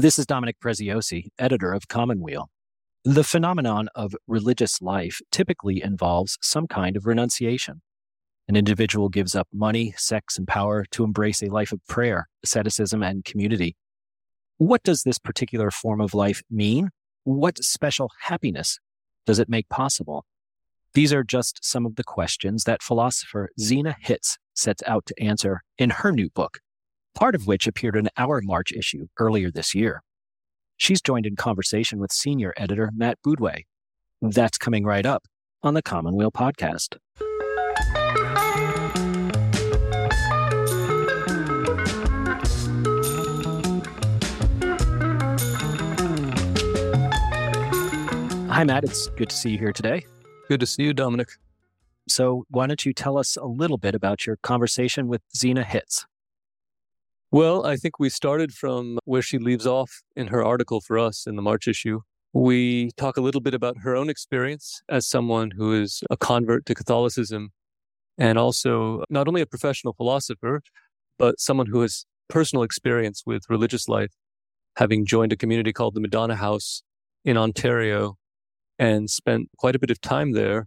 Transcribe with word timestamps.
This 0.00 0.18
is 0.18 0.24
Dominic 0.24 0.56
Preziosi, 0.64 1.26
editor 1.38 1.74
of 1.74 1.86
Commonweal. 1.88 2.48
The 3.04 3.22
phenomenon 3.22 3.90
of 3.94 4.14
religious 4.26 4.80
life 4.80 5.20
typically 5.30 5.82
involves 5.82 6.38
some 6.40 6.66
kind 6.66 6.96
of 6.96 7.04
renunciation. 7.04 7.82
An 8.48 8.56
individual 8.56 9.10
gives 9.10 9.34
up 9.34 9.46
money, 9.52 9.92
sex, 9.98 10.38
and 10.38 10.48
power 10.48 10.86
to 10.92 11.04
embrace 11.04 11.42
a 11.42 11.50
life 11.50 11.70
of 11.70 11.86
prayer, 11.86 12.28
asceticism, 12.42 13.02
and 13.02 13.26
community. 13.26 13.76
What 14.56 14.82
does 14.84 15.02
this 15.02 15.18
particular 15.18 15.70
form 15.70 16.00
of 16.00 16.14
life 16.14 16.40
mean? 16.50 16.88
What 17.24 17.62
special 17.62 18.10
happiness 18.22 18.78
does 19.26 19.38
it 19.38 19.50
make 19.50 19.68
possible? 19.68 20.24
These 20.94 21.12
are 21.12 21.24
just 21.24 21.62
some 21.62 21.84
of 21.84 21.96
the 21.96 22.04
questions 22.04 22.64
that 22.64 22.82
philosopher 22.82 23.50
Zena 23.60 23.96
Hitz 24.00 24.38
sets 24.54 24.82
out 24.86 25.04
to 25.04 25.22
answer 25.22 25.60
in 25.76 25.90
her 25.90 26.10
new 26.10 26.30
book, 26.30 26.60
part 27.20 27.34
of 27.34 27.46
which 27.46 27.66
appeared 27.66 27.96
in 27.96 28.08
our 28.16 28.40
March 28.42 28.72
issue 28.72 29.06
earlier 29.18 29.50
this 29.50 29.74
year. 29.74 30.02
She's 30.78 31.02
joined 31.02 31.26
in 31.26 31.36
conversation 31.36 31.98
with 31.98 32.10
senior 32.10 32.54
editor 32.56 32.90
Matt 32.96 33.18
Boudway. 33.22 33.66
That's 34.22 34.56
coming 34.56 34.84
right 34.84 35.04
up 35.04 35.24
on 35.62 35.74
the 35.74 35.82
Commonweal 35.82 36.32
podcast. 36.32 36.96
Hi, 48.48 48.64
Matt. 48.64 48.84
It's 48.84 49.08
good 49.08 49.28
to 49.28 49.36
see 49.36 49.50
you 49.50 49.58
here 49.58 49.72
today. 49.72 50.06
Good 50.48 50.60
to 50.60 50.66
see 50.66 50.84
you, 50.84 50.94
Dominic. 50.94 51.28
So, 52.08 52.46
why 52.48 52.66
don't 52.66 52.84
you 52.84 52.94
tell 52.94 53.18
us 53.18 53.36
a 53.36 53.44
little 53.44 53.76
bit 53.76 53.94
about 53.94 54.26
your 54.26 54.36
conversation 54.36 55.06
with 55.06 55.20
Zena 55.36 55.62
Hitz? 55.62 56.06
Well, 57.32 57.64
I 57.64 57.76
think 57.76 58.00
we 58.00 58.08
started 58.08 58.52
from 58.52 58.98
where 59.04 59.22
she 59.22 59.38
leaves 59.38 59.64
off 59.64 60.02
in 60.16 60.28
her 60.28 60.44
article 60.44 60.80
for 60.80 60.98
us 60.98 61.28
in 61.28 61.36
the 61.36 61.42
March 61.42 61.68
issue. 61.68 62.00
We 62.32 62.90
talk 62.96 63.16
a 63.16 63.20
little 63.20 63.40
bit 63.40 63.54
about 63.54 63.78
her 63.82 63.94
own 63.94 64.10
experience 64.10 64.82
as 64.88 65.06
someone 65.06 65.52
who 65.52 65.72
is 65.80 66.02
a 66.10 66.16
convert 66.16 66.66
to 66.66 66.74
Catholicism 66.74 67.50
and 68.18 68.36
also 68.36 69.04
not 69.10 69.28
only 69.28 69.40
a 69.40 69.46
professional 69.46 69.92
philosopher, 69.92 70.60
but 71.18 71.38
someone 71.38 71.68
who 71.68 71.82
has 71.82 72.04
personal 72.28 72.64
experience 72.64 73.22
with 73.24 73.48
religious 73.48 73.88
life, 73.88 74.12
having 74.76 75.06
joined 75.06 75.32
a 75.32 75.36
community 75.36 75.72
called 75.72 75.94
the 75.94 76.00
Madonna 76.00 76.34
House 76.34 76.82
in 77.24 77.36
Ontario 77.36 78.16
and 78.76 79.08
spent 79.08 79.50
quite 79.56 79.76
a 79.76 79.78
bit 79.78 79.90
of 79.90 80.00
time 80.00 80.32
there. 80.32 80.66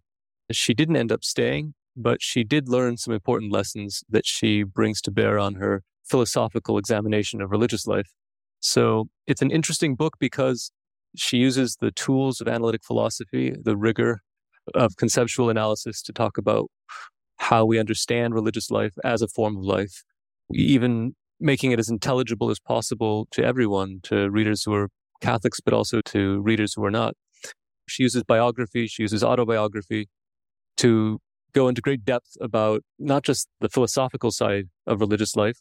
She 0.49 0.73
didn't 0.73 0.95
end 0.95 1.11
up 1.11 1.25
staying, 1.25 1.73
but 1.93 2.21
she 2.21 2.45
did 2.45 2.69
learn 2.69 2.95
some 2.95 3.13
important 3.13 3.51
lessons 3.51 4.01
that 4.09 4.25
she 4.25 4.63
brings 4.63 5.01
to 5.01 5.11
bear 5.11 5.37
on 5.37 5.55
her 5.55 5.83
philosophical 6.09 6.77
examination 6.77 7.41
of 7.41 7.51
religious 7.51 7.87
life. 7.87 8.09
So 8.59 9.07
it's 9.27 9.41
an 9.41 9.51
interesting 9.51 9.95
book 9.95 10.15
because 10.19 10.71
she 11.15 11.37
uses 11.37 11.77
the 11.79 11.91
tools 11.91 12.41
of 12.41 12.47
analytic 12.47 12.83
philosophy, 12.83 13.55
the 13.61 13.77
rigor 13.77 14.21
of 14.73 14.95
conceptual 14.95 15.49
analysis 15.49 16.01
to 16.03 16.13
talk 16.13 16.37
about 16.37 16.69
how 17.37 17.65
we 17.65 17.79
understand 17.79 18.33
religious 18.33 18.71
life 18.71 18.93
as 19.03 19.21
a 19.21 19.27
form 19.27 19.57
of 19.57 19.63
life, 19.63 20.03
even 20.53 21.15
making 21.39 21.71
it 21.71 21.79
as 21.79 21.89
intelligible 21.89 22.49
as 22.49 22.59
possible 22.59 23.27
to 23.31 23.43
everyone, 23.43 23.99
to 24.03 24.29
readers 24.29 24.63
who 24.63 24.73
are 24.73 24.89
Catholics, 25.21 25.59
but 25.59 25.73
also 25.73 26.01
to 26.01 26.41
readers 26.41 26.73
who 26.73 26.83
are 26.85 26.91
not. 26.91 27.15
She 27.87 28.03
uses 28.03 28.23
biography, 28.23 28.87
she 28.87 29.03
uses 29.03 29.23
autobiography 29.23 30.07
to 30.77 31.19
go 31.53 31.67
into 31.67 31.81
great 31.81 32.03
depth 32.05 32.35
about 32.41 32.81
not 32.97 33.23
just 33.23 33.47
the 33.59 33.69
philosophical 33.69 34.31
side 34.31 34.69
of 34.87 35.01
religious 35.01 35.35
life, 35.35 35.59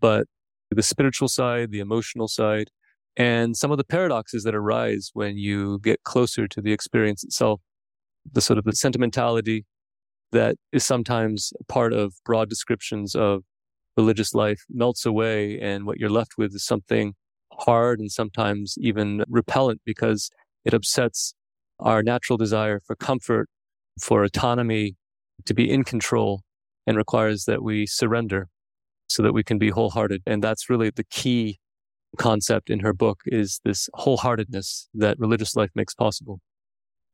but 0.00 0.26
the 0.70 0.82
spiritual 0.82 1.28
side, 1.28 1.70
the 1.70 1.80
emotional 1.80 2.28
side, 2.28 2.70
and 3.16 3.56
some 3.56 3.70
of 3.70 3.78
the 3.78 3.84
paradoxes 3.84 4.44
that 4.44 4.54
arise 4.54 5.10
when 5.14 5.36
you 5.36 5.78
get 5.80 6.02
closer 6.04 6.46
to 6.48 6.60
the 6.60 6.72
experience 6.72 7.24
itself. 7.24 7.60
The 8.32 8.40
sort 8.40 8.58
of 8.58 8.64
the 8.64 8.72
sentimentality 8.72 9.64
that 10.32 10.56
is 10.72 10.84
sometimes 10.84 11.52
part 11.68 11.92
of 11.92 12.14
broad 12.24 12.48
descriptions 12.48 13.14
of 13.14 13.42
religious 13.96 14.34
life 14.34 14.62
melts 14.70 15.04
away, 15.04 15.58
and 15.60 15.86
what 15.86 15.98
you're 15.98 16.10
left 16.10 16.32
with 16.38 16.54
is 16.54 16.64
something 16.64 17.14
hard 17.52 17.98
and 17.98 18.10
sometimes 18.10 18.76
even 18.78 19.24
repellent 19.28 19.80
because 19.84 20.30
it 20.64 20.74
upsets 20.74 21.34
our 21.80 22.02
natural 22.02 22.36
desire 22.36 22.80
for 22.86 22.94
comfort, 22.94 23.48
for 24.00 24.22
autonomy, 24.22 24.96
to 25.46 25.54
be 25.54 25.70
in 25.70 25.82
control, 25.82 26.42
and 26.86 26.96
requires 26.96 27.44
that 27.44 27.62
we 27.62 27.86
surrender 27.86 28.48
so 29.10 29.22
that 29.22 29.32
we 29.32 29.42
can 29.42 29.58
be 29.58 29.70
wholehearted. 29.70 30.22
And 30.24 30.42
that's 30.42 30.70
really 30.70 30.90
the 30.90 31.04
key 31.04 31.58
concept 32.16 32.70
in 32.70 32.80
her 32.80 32.92
book 32.92 33.20
is 33.26 33.60
this 33.64 33.88
wholeheartedness 33.94 34.86
that 34.94 35.18
religious 35.18 35.56
life 35.56 35.70
makes 35.74 35.94
possible. 35.94 36.40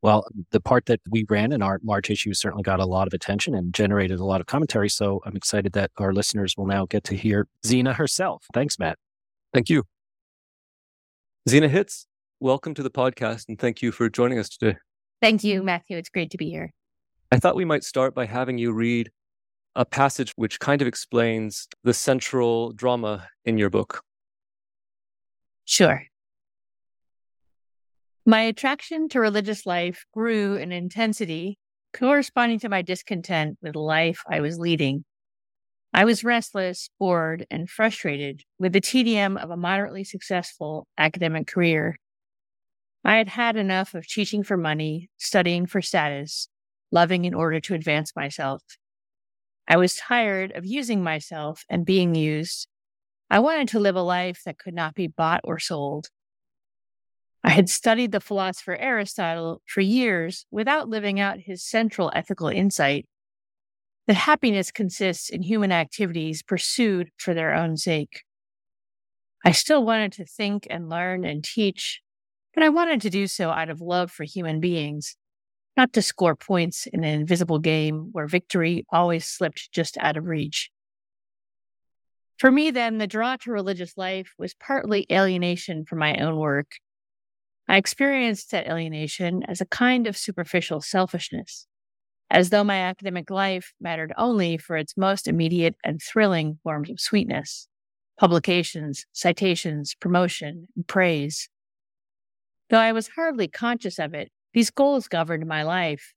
Well, 0.03 0.27
the 0.51 0.61
part 0.61 0.87
that 0.87 1.01
we 1.11 1.25
ran 1.29 1.53
in 1.53 1.63
our 1.63 1.81
March 1.83 2.11
issue 2.11 2.35
certainly 2.35 2.63
got 2.63 2.81
a 2.81 2.87
lot 2.87 3.07
of 3.07 3.15
attention 3.15 3.55
and 3.55 3.75
generated 3.75 4.21
a 4.21 4.25
lot 4.25 4.41
of 4.41 4.47
commentary. 4.47 4.91
So 4.91 5.21
I'm 5.25 5.37
excited 5.37 5.73
that 5.73 5.91
our 5.97 6.13
listeners 6.13 6.55
will 6.57 6.67
now 6.67 6.87
get 6.87 7.03
to 7.05 7.17
hear 7.17 7.49
Zena 7.67 7.95
herself. 7.95 8.45
Thanks, 8.53 8.79
Matt. 8.79 8.99
Thank 9.55 9.71
you. 9.71 9.85
Zena 11.49 11.69
Hitz, 11.69 12.07
welcome 12.41 12.75
to 12.75 12.83
the 12.83 12.91
podcast 12.91 13.45
and 13.49 13.59
thank 13.59 13.81
you 13.81 13.91
for 13.91 14.11
joining 14.11 14.39
us 14.39 14.51
today. 14.51 14.77
Thank 15.23 15.45
you, 15.45 15.63
Matthew. 15.63 15.97
It's 15.97 16.11
great 16.11 16.31
to 16.33 16.37
be 16.37 16.51
here. 16.51 16.73
I 17.33 17.39
thought 17.39 17.57
we 17.57 17.65
might 17.65 17.85
start 17.85 18.15
by 18.15 18.27
having 18.27 18.59
you 18.59 18.73
read 18.73 19.11
a 19.77 19.85
passage 19.85 20.33
which 20.37 20.59
kind 20.59 20.81
of 20.81 20.89
explains 20.89 21.69
the 21.85 21.93
central 21.93 22.73
drama 22.73 23.29
in 23.45 23.59
your 23.59 23.71
book. 23.71 24.03
Sure. 25.67 26.03
My 28.25 28.41
attraction 28.41 29.09
to 29.11 29.21
religious 29.21 29.67
life 29.67 30.05
grew 30.13 30.57
in 30.57 30.73
intensity, 30.73 31.59
corresponding 31.93 32.59
to 32.61 32.69
my 32.69 32.83
discontent 32.83 33.59
with 33.63 33.75
the 33.75 33.79
life 33.79 34.23
I 34.29 34.41
was 34.41 34.59
leading. 34.59 35.05
I 35.93 36.05
was 36.05 36.25
restless, 36.25 36.89
bored, 36.99 37.47
and 37.51 37.69
frustrated 37.69 38.43
with 38.59 38.73
the 38.73 38.81
tedium 38.81 39.37
of 39.37 39.51
a 39.51 39.57
moderately 39.57 40.05
successful 40.05 40.87
academic 40.99 41.47
career. 41.47 41.97
I 43.05 43.17
had 43.17 43.29
had 43.29 43.57
enough 43.57 43.95
of 43.95 44.07
teaching 44.07 44.43
for 44.43 44.57
money, 44.57 45.11
studying 45.19 45.67
for 45.67 45.83
status, 45.83 46.49
loving 46.91 47.25
in 47.25 47.35
order 47.35 47.61
to 47.61 47.75
advance 47.75 48.17
myself. 48.17 48.63
I 49.69 49.77
was 49.77 49.97
tired 49.97 50.53
of 50.53 50.65
using 50.65 51.03
myself 51.03 51.65
and 51.69 51.85
being 51.85 52.15
used. 52.15 52.69
I 53.29 53.41
wanted 53.41 53.69
to 53.69 53.81
live 53.81 53.97
a 53.97 54.03
life 54.03 54.43
that 54.45 54.59
could 54.59 54.75
not 54.75 54.95
be 54.95 55.09
bought 55.09 55.41
or 55.43 55.59
sold. 55.59 56.09
I 57.43 57.51
had 57.51 57.69
studied 57.69 58.13
the 58.13 58.21
philosopher 58.21 58.77
Aristotle 58.77 59.63
for 59.67 59.81
years 59.81 60.47
without 60.51 60.89
living 60.89 61.19
out 61.21 61.41
his 61.41 61.65
central 61.65 62.13
ethical 62.15 62.49
insight 62.49 63.07
that 64.07 64.15
happiness 64.15 64.71
consists 64.71 65.31
in 65.31 65.43
human 65.43 65.73
activities 65.73 66.43
pursued 66.43 67.11
for 67.17 67.35
their 67.35 67.55
own 67.55 67.77
sake. 67.77 68.23
I 69.45 69.53
still 69.53 69.85
wanted 69.85 70.13
to 70.13 70.25
think 70.25 70.67
and 70.71 70.89
learn 70.89 71.25
and 71.25 71.43
teach, 71.43 72.03
but 72.55 72.63
I 72.63 72.69
wanted 72.69 73.01
to 73.03 73.11
do 73.11 73.27
so 73.27 73.51
out 73.51 73.71
of 73.71 73.81
love 73.81 74.11
for 74.11 74.25
human 74.25 74.61
beings 74.61 75.17
not 75.77 75.93
to 75.93 76.03
score 76.03 76.35
points 76.35 76.87
in 76.87 77.05
an 77.05 77.21
invisible 77.21 77.59
game 77.59 78.09
where 78.13 78.27
victory 78.27 78.85
always 78.91 79.27
slipped 79.27 79.71
just 79.73 79.99
out 79.99 80.17
of 80.17 80.25
reach. 80.25 80.71
For 82.39 82.51
me, 82.51 82.71
then, 82.71 82.99
the 82.99 83.07
draw 83.07 83.37
to 83.37 83.51
religious 83.51 83.97
life 83.97 84.33
was 84.39 84.55
partly 84.55 85.07
alienation 85.11 85.85
from 85.85 85.99
my 85.99 86.17
own 86.17 86.37
work. 86.37 86.73
I 87.69 87.77
experienced 87.77 88.51
that 88.51 88.67
alienation 88.69 89.43
as 89.49 89.61
a 89.61 89.67
kind 89.67 90.07
of 90.07 90.17
superficial 90.17 90.81
selfishness, 90.81 91.67
as 92.31 92.51
though 92.51 92.65
my 92.65 92.79
academic 92.81 93.31
life 93.31 93.73
mattered 93.81 94.13
only 94.17 94.59
for 94.59 94.77
its 94.77 94.97
most 94.97 95.27
immediate 95.27 95.77
and 95.83 96.01
thrilling 96.01 96.59
forms 96.63 96.91
of 96.91 97.01
sweetness 97.01 97.69
publications, 98.19 99.05
citations, 99.13 99.95
promotion, 99.95 100.69
and 100.75 100.87
praise. 100.87 101.51
Though 102.71 102.79
I 102.79 102.93
was 102.93 103.09
hardly 103.09 103.47
conscious 103.47 103.99
of 103.99 104.15
it, 104.15 104.33
these 104.57 104.71
goals 104.71 105.07
governed 105.07 105.47
my 105.47 105.65
life. 105.65 106.15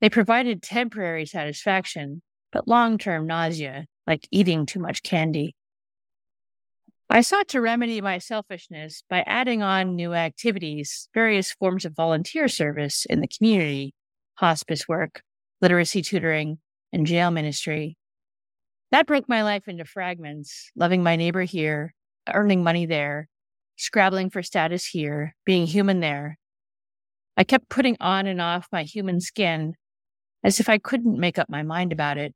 They 0.00 0.08
provided 0.08 0.62
temporary 0.62 1.26
satisfaction, 1.26 2.22
but 2.52 2.66
long 2.66 2.96
term 2.96 3.26
nausea, 3.26 3.84
like 4.06 4.26
eating 4.30 4.64
too 4.64 4.80
much 4.80 5.02
candy. 5.02 5.54
I 7.10 7.20
sought 7.20 7.48
to 7.48 7.60
remedy 7.60 8.00
my 8.00 8.16
selfishness 8.16 9.02
by 9.10 9.24
adding 9.26 9.62
on 9.62 9.94
new 9.94 10.14
activities, 10.14 11.10
various 11.12 11.52
forms 11.52 11.84
of 11.84 11.94
volunteer 11.94 12.48
service 12.48 13.04
in 13.04 13.20
the 13.20 13.28
community, 13.28 13.92
hospice 14.36 14.88
work, 14.88 15.20
literacy 15.60 16.00
tutoring, 16.00 16.60
and 16.94 17.06
jail 17.06 17.30
ministry. 17.30 17.98
That 18.90 19.06
broke 19.06 19.28
my 19.28 19.42
life 19.42 19.68
into 19.68 19.84
fragments, 19.84 20.70
loving 20.76 21.02
my 21.02 21.16
neighbor 21.16 21.42
here, 21.42 21.92
earning 22.32 22.64
money 22.64 22.86
there, 22.86 23.28
scrabbling 23.76 24.30
for 24.30 24.42
status 24.42 24.86
here, 24.86 25.36
being 25.44 25.66
human 25.66 26.00
there, 26.00 26.38
I 27.40 27.44
kept 27.44 27.70
putting 27.70 27.96
on 28.00 28.26
and 28.26 28.38
off 28.38 28.68
my 28.70 28.82
human 28.82 29.18
skin 29.18 29.72
as 30.44 30.60
if 30.60 30.68
I 30.68 30.76
couldn't 30.76 31.18
make 31.18 31.38
up 31.38 31.48
my 31.48 31.62
mind 31.62 31.90
about 31.90 32.18
it. 32.18 32.34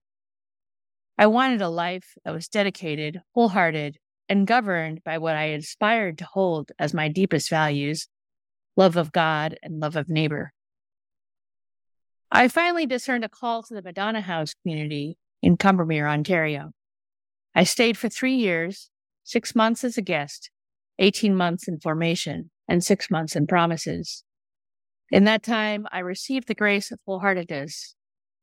I 1.19 1.27
wanted 1.27 1.61
a 1.61 1.69
life 1.69 2.15
that 2.25 2.33
was 2.33 2.49
dedicated, 2.49 3.21
wholehearted, 3.35 3.99
and 4.31 4.47
governed 4.47 5.05
by 5.05 5.19
what 5.19 5.37
I 5.37 5.49
aspired 5.49 6.17
to 6.19 6.25
hold 6.25 6.73
as 6.79 6.95
my 6.95 7.09
deepest 7.09 7.51
values 7.51 8.09
love 8.79 8.97
of 8.97 9.12
God 9.12 9.59
and 9.62 9.79
love 9.79 9.95
of 9.95 10.09
neighbor. 10.09 10.55
I 12.33 12.49
finally 12.49 12.87
discerned 12.87 13.27
a 13.27 13.29
call 13.29 13.62
to 13.65 13.75
the 13.75 13.83
Madonna 13.83 14.23
House 14.23 14.55
community 14.55 15.19
in 15.43 15.59
Combermere, 15.59 16.11
Ontario. 16.11 16.71
I 17.55 17.65
stayed 17.65 17.99
for 17.99 18.09
three 18.09 18.37
years, 18.37 18.89
six 19.23 19.55
months 19.55 19.85
as 19.85 19.99
a 19.99 20.03
guest, 20.03 20.50
18 20.99 21.37
months 21.37 21.69
in 21.69 21.79
formation, 21.79 22.50
and 22.67 22.83
six 22.83 23.11
months 23.11 23.37
in 23.37 23.47
promises. 23.47 24.24
In 25.14 25.22
that 25.26 25.44
time, 25.44 25.87
I 25.93 26.00
received 26.00 26.49
the 26.49 26.56
grace 26.56 26.90
of 26.90 26.99
wholeheartedness, 27.06 27.94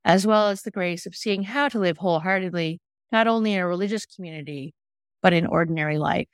as 0.06 0.26
well 0.26 0.48
as 0.48 0.62
the 0.62 0.72
grace 0.72 1.06
of 1.06 1.14
seeing 1.14 1.44
how 1.44 1.68
to 1.68 1.78
live 1.78 1.98
wholeheartedly, 1.98 2.80
not 3.12 3.28
only 3.28 3.52
in 3.52 3.60
a 3.60 3.68
religious 3.68 4.06
community, 4.06 4.74
but 5.22 5.34
in 5.34 5.46
ordinary 5.46 5.98
life. 5.98 6.30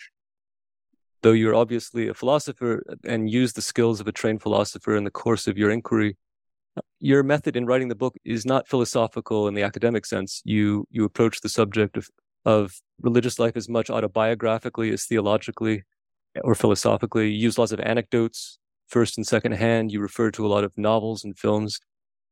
Though 1.23 1.31
you're 1.31 1.55
obviously 1.55 2.07
a 2.07 2.13
philosopher 2.13 2.83
uh, 2.87 2.97
and 3.03 3.27
use 3.31 3.53
the 3.53 3.63
skills 3.63 3.99
of 3.99 4.07
a 4.07 4.11
trained 4.11 4.43
philosopher 4.43 4.95
in 4.95 5.05
the 5.05 5.09
course 5.09 5.47
of 5.47 5.57
your 5.57 5.71
inquiry, 5.71 6.17
your 6.99 7.23
method 7.23 7.55
in 7.55 7.65
writing 7.65 7.87
the 7.87 7.95
book 7.95 8.15
is 8.23 8.45
not 8.45 8.67
philosophical 8.67 9.47
in 9.47 9.55
the 9.55 9.63
academic 9.63 10.05
sense. 10.05 10.43
You 10.45 10.85
you 10.91 11.03
approach 11.03 11.41
the 11.41 11.49
subject 11.49 11.97
of 11.97 12.09
of 12.45 12.79
religious 13.01 13.39
life 13.39 13.57
as 13.57 13.67
much 13.67 13.87
autobiographically 13.87 14.93
as 14.93 15.05
theologically 15.05 15.81
or 16.43 16.53
philosophically. 16.53 17.31
You 17.31 17.39
use 17.39 17.57
lots 17.57 17.71
of 17.71 17.79
anecdotes, 17.79 18.59
first 18.87 19.17
and 19.17 19.25
second 19.25 19.53
hand. 19.53 19.91
You 19.91 19.99
refer 19.99 20.31
to 20.31 20.45
a 20.45 20.49
lot 20.49 20.63
of 20.63 20.71
novels 20.77 21.23
and 21.23 21.37
films. 21.37 21.79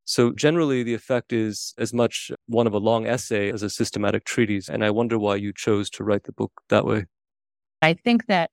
So 0.05 0.31
generally, 0.31 0.83
the 0.83 0.93
effect 0.93 1.33
is 1.33 1.73
as 1.77 1.93
much 1.93 2.31
one 2.47 2.67
of 2.67 2.73
a 2.73 2.77
long 2.77 3.07
essay 3.07 3.51
as 3.51 3.63
a 3.63 3.69
systematic 3.69 4.23
treatise. 4.23 4.69
And 4.69 4.83
I 4.83 4.91
wonder 4.91 5.17
why 5.17 5.35
you 5.35 5.51
chose 5.53 5.89
to 5.91 6.03
write 6.03 6.25
the 6.25 6.31
book 6.31 6.51
that 6.69 6.85
way. 6.85 7.05
I 7.81 7.93
think 7.93 8.27
that 8.27 8.51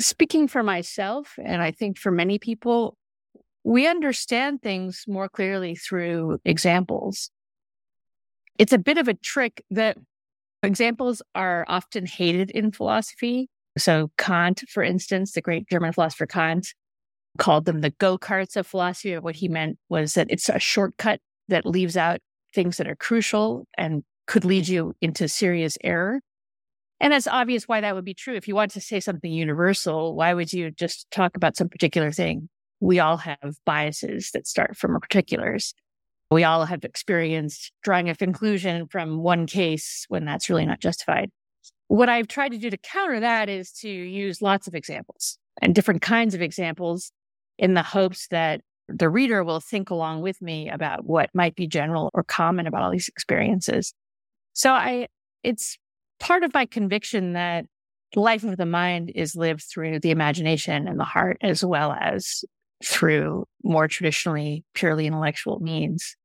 speaking 0.00 0.46
for 0.46 0.62
myself, 0.62 1.38
and 1.42 1.62
I 1.62 1.70
think 1.70 1.98
for 1.98 2.10
many 2.10 2.38
people, 2.38 2.96
we 3.64 3.86
understand 3.86 4.62
things 4.62 5.04
more 5.08 5.28
clearly 5.28 5.74
through 5.74 6.38
examples. 6.44 7.30
It's 8.58 8.72
a 8.72 8.78
bit 8.78 8.98
of 8.98 9.08
a 9.08 9.14
trick 9.14 9.64
that 9.70 9.96
examples 10.62 11.22
are 11.34 11.64
often 11.68 12.06
hated 12.06 12.50
in 12.50 12.72
philosophy. 12.72 13.48
So, 13.78 14.10
Kant, 14.16 14.62
for 14.68 14.82
instance, 14.82 15.32
the 15.32 15.42
great 15.42 15.68
German 15.68 15.92
philosopher 15.92 16.26
Kant, 16.26 16.68
called 17.36 17.66
them 17.66 17.80
the 17.82 17.90
go 17.90 18.18
karts 18.18 18.56
of 18.56 18.66
philosophy. 18.66 19.16
What 19.18 19.36
he 19.36 19.48
meant 19.48 19.78
was 19.88 20.14
that 20.14 20.28
it's 20.30 20.48
a 20.48 20.58
shortcut 20.58 21.20
that 21.48 21.66
leaves 21.66 21.96
out 21.96 22.20
things 22.54 22.78
that 22.78 22.88
are 22.88 22.96
crucial 22.96 23.66
and 23.76 24.02
could 24.26 24.44
lead 24.44 24.66
you 24.66 24.94
into 25.00 25.28
serious 25.28 25.76
error. 25.84 26.20
And 26.98 27.12
it's 27.12 27.28
obvious 27.28 27.68
why 27.68 27.82
that 27.82 27.94
would 27.94 28.04
be 28.04 28.14
true. 28.14 28.34
If 28.34 28.48
you 28.48 28.54
want 28.54 28.70
to 28.72 28.80
say 28.80 29.00
something 29.00 29.30
universal, 29.30 30.16
why 30.16 30.32
would 30.32 30.52
you 30.52 30.70
just 30.70 31.10
talk 31.10 31.36
about 31.36 31.56
some 31.56 31.68
particular 31.68 32.10
thing? 32.10 32.48
We 32.80 32.98
all 32.98 33.18
have 33.18 33.56
biases 33.66 34.30
that 34.32 34.46
start 34.46 34.76
from 34.76 34.98
particulars. 34.98 35.74
We 36.30 36.42
all 36.42 36.64
have 36.64 36.84
experienced 36.84 37.70
drawing 37.82 38.08
a 38.08 38.16
conclusion 38.16 38.88
from 38.88 39.22
one 39.22 39.46
case 39.46 40.06
when 40.08 40.24
that's 40.24 40.48
really 40.48 40.66
not 40.66 40.80
justified. 40.80 41.30
What 41.88 42.08
I've 42.08 42.28
tried 42.28 42.50
to 42.52 42.58
do 42.58 42.70
to 42.70 42.76
counter 42.76 43.20
that 43.20 43.48
is 43.48 43.72
to 43.80 43.88
use 43.88 44.42
lots 44.42 44.66
of 44.66 44.74
examples 44.74 45.38
and 45.62 45.74
different 45.74 46.02
kinds 46.02 46.34
of 46.34 46.42
examples 46.42 47.12
in 47.58 47.74
the 47.74 47.82
hopes 47.82 48.28
that 48.28 48.60
the 48.88 49.08
reader 49.08 49.42
will 49.42 49.60
think 49.60 49.90
along 49.90 50.22
with 50.22 50.40
me 50.40 50.68
about 50.68 51.04
what 51.04 51.30
might 51.34 51.56
be 51.56 51.66
general 51.66 52.10
or 52.14 52.22
common 52.22 52.66
about 52.66 52.82
all 52.82 52.90
these 52.90 53.08
experiences. 53.08 53.94
So 54.52 54.72
I, 54.72 55.08
it's 55.42 55.76
part 56.20 56.42
of 56.42 56.54
my 56.54 56.66
conviction 56.66 57.32
that 57.32 57.66
life 58.14 58.44
of 58.44 58.56
the 58.56 58.66
mind 58.66 59.12
is 59.14 59.34
lived 59.34 59.62
through 59.62 60.00
the 60.00 60.10
imagination 60.10 60.86
and 60.86 60.98
the 60.98 61.04
heart 61.04 61.38
as 61.40 61.64
well 61.64 61.92
as 61.92 62.44
through 62.84 63.44
more 63.64 63.88
traditionally 63.88 64.64
purely 64.74 65.06
intellectual 65.06 65.60
means. 65.60 66.16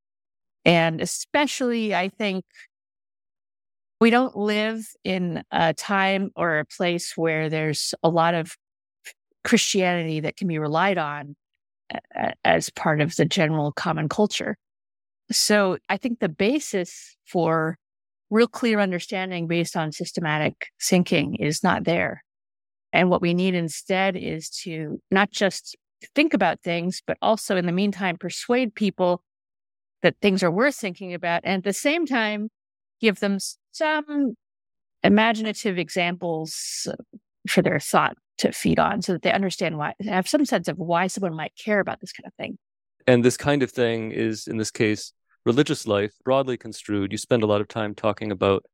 And 0.64 1.00
especially, 1.00 1.94
I 1.94 2.08
think 2.08 2.44
we 4.02 4.10
don't 4.10 4.36
live 4.36 4.84
in 5.04 5.44
a 5.52 5.72
time 5.72 6.32
or 6.34 6.58
a 6.58 6.64
place 6.64 7.12
where 7.16 7.48
there's 7.48 7.94
a 8.02 8.08
lot 8.08 8.34
of 8.34 8.56
Christianity 9.44 10.18
that 10.18 10.36
can 10.36 10.48
be 10.48 10.58
relied 10.58 10.98
on 10.98 11.36
as 12.44 12.68
part 12.68 13.00
of 13.00 13.14
the 13.14 13.24
general 13.24 13.70
common 13.70 14.08
culture. 14.08 14.56
So 15.30 15.78
I 15.88 15.98
think 15.98 16.18
the 16.18 16.28
basis 16.28 17.16
for 17.28 17.78
real 18.28 18.48
clear 18.48 18.80
understanding 18.80 19.46
based 19.46 19.76
on 19.76 19.92
systematic 19.92 20.66
thinking 20.82 21.36
is 21.36 21.62
not 21.62 21.84
there. 21.84 22.24
And 22.92 23.08
what 23.08 23.22
we 23.22 23.34
need 23.34 23.54
instead 23.54 24.16
is 24.16 24.50
to 24.64 25.00
not 25.12 25.30
just 25.30 25.76
think 26.16 26.34
about 26.34 26.60
things, 26.60 27.02
but 27.06 27.18
also 27.22 27.56
in 27.56 27.66
the 27.66 27.72
meantime, 27.72 28.16
persuade 28.16 28.74
people 28.74 29.22
that 30.02 30.16
things 30.20 30.42
are 30.42 30.50
worth 30.50 30.74
thinking 30.74 31.14
about. 31.14 31.42
And 31.44 31.58
at 31.58 31.64
the 31.64 31.72
same 31.72 32.04
time, 32.04 32.48
give 33.00 33.20
them 33.20 33.38
some 33.72 34.34
imaginative 35.02 35.78
examples 35.78 36.86
for 37.48 37.62
their 37.62 37.80
thought 37.80 38.16
to 38.38 38.52
feed 38.52 38.78
on 38.78 39.02
so 39.02 39.12
that 39.12 39.22
they 39.22 39.32
understand 39.32 39.76
why, 39.76 39.94
have 40.04 40.28
some 40.28 40.44
sense 40.44 40.68
of 40.68 40.78
why 40.78 41.06
someone 41.06 41.34
might 41.34 41.52
care 41.56 41.80
about 41.80 42.00
this 42.00 42.12
kind 42.12 42.26
of 42.26 42.34
thing. 42.34 42.58
And 43.06 43.24
this 43.24 43.36
kind 43.36 43.62
of 43.62 43.70
thing 43.70 44.12
is, 44.12 44.46
in 44.46 44.58
this 44.58 44.70
case, 44.70 45.12
religious 45.44 45.86
life, 45.86 46.12
broadly 46.24 46.56
construed. 46.56 47.12
You 47.12 47.18
spend 47.18 47.42
a 47.42 47.46
lot 47.46 47.60
of 47.60 47.68
time 47.68 47.94
talking 47.94 48.30
about 48.30 48.64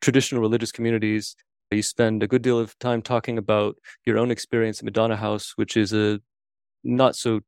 traditional 0.00 0.40
religious 0.40 0.72
communities. 0.72 1.34
You 1.70 1.82
spend 1.82 2.22
a 2.22 2.26
good 2.26 2.42
deal 2.42 2.58
of 2.58 2.78
time 2.78 3.02
talking 3.02 3.38
about 3.38 3.76
your 4.04 4.18
own 4.18 4.30
experience 4.30 4.80
at 4.80 4.84
Madonna 4.84 5.16
House, 5.16 5.52
which 5.56 5.76
is 5.76 5.92
a 5.92 6.20
not 6.84 7.16
so 7.16 7.40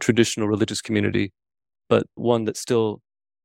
traditional 0.00 0.48
religious 0.48 0.80
community, 0.80 1.32
but 1.88 2.06
one 2.14 2.44
that 2.44 2.56
still 2.56 3.00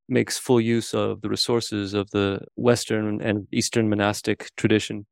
makes 0.07 0.37
full 0.37 0.59
use 0.59 0.93
of 0.93 1.21
the 1.21 1.29
resources 1.29 1.93
of 1.93 2.09
the 2.11 2.41
Western 2.55 3.21
and 3.21 3.47
Eastern 3.51 3.89
monastic 3.89 4.49
tradition. 4.57 5.05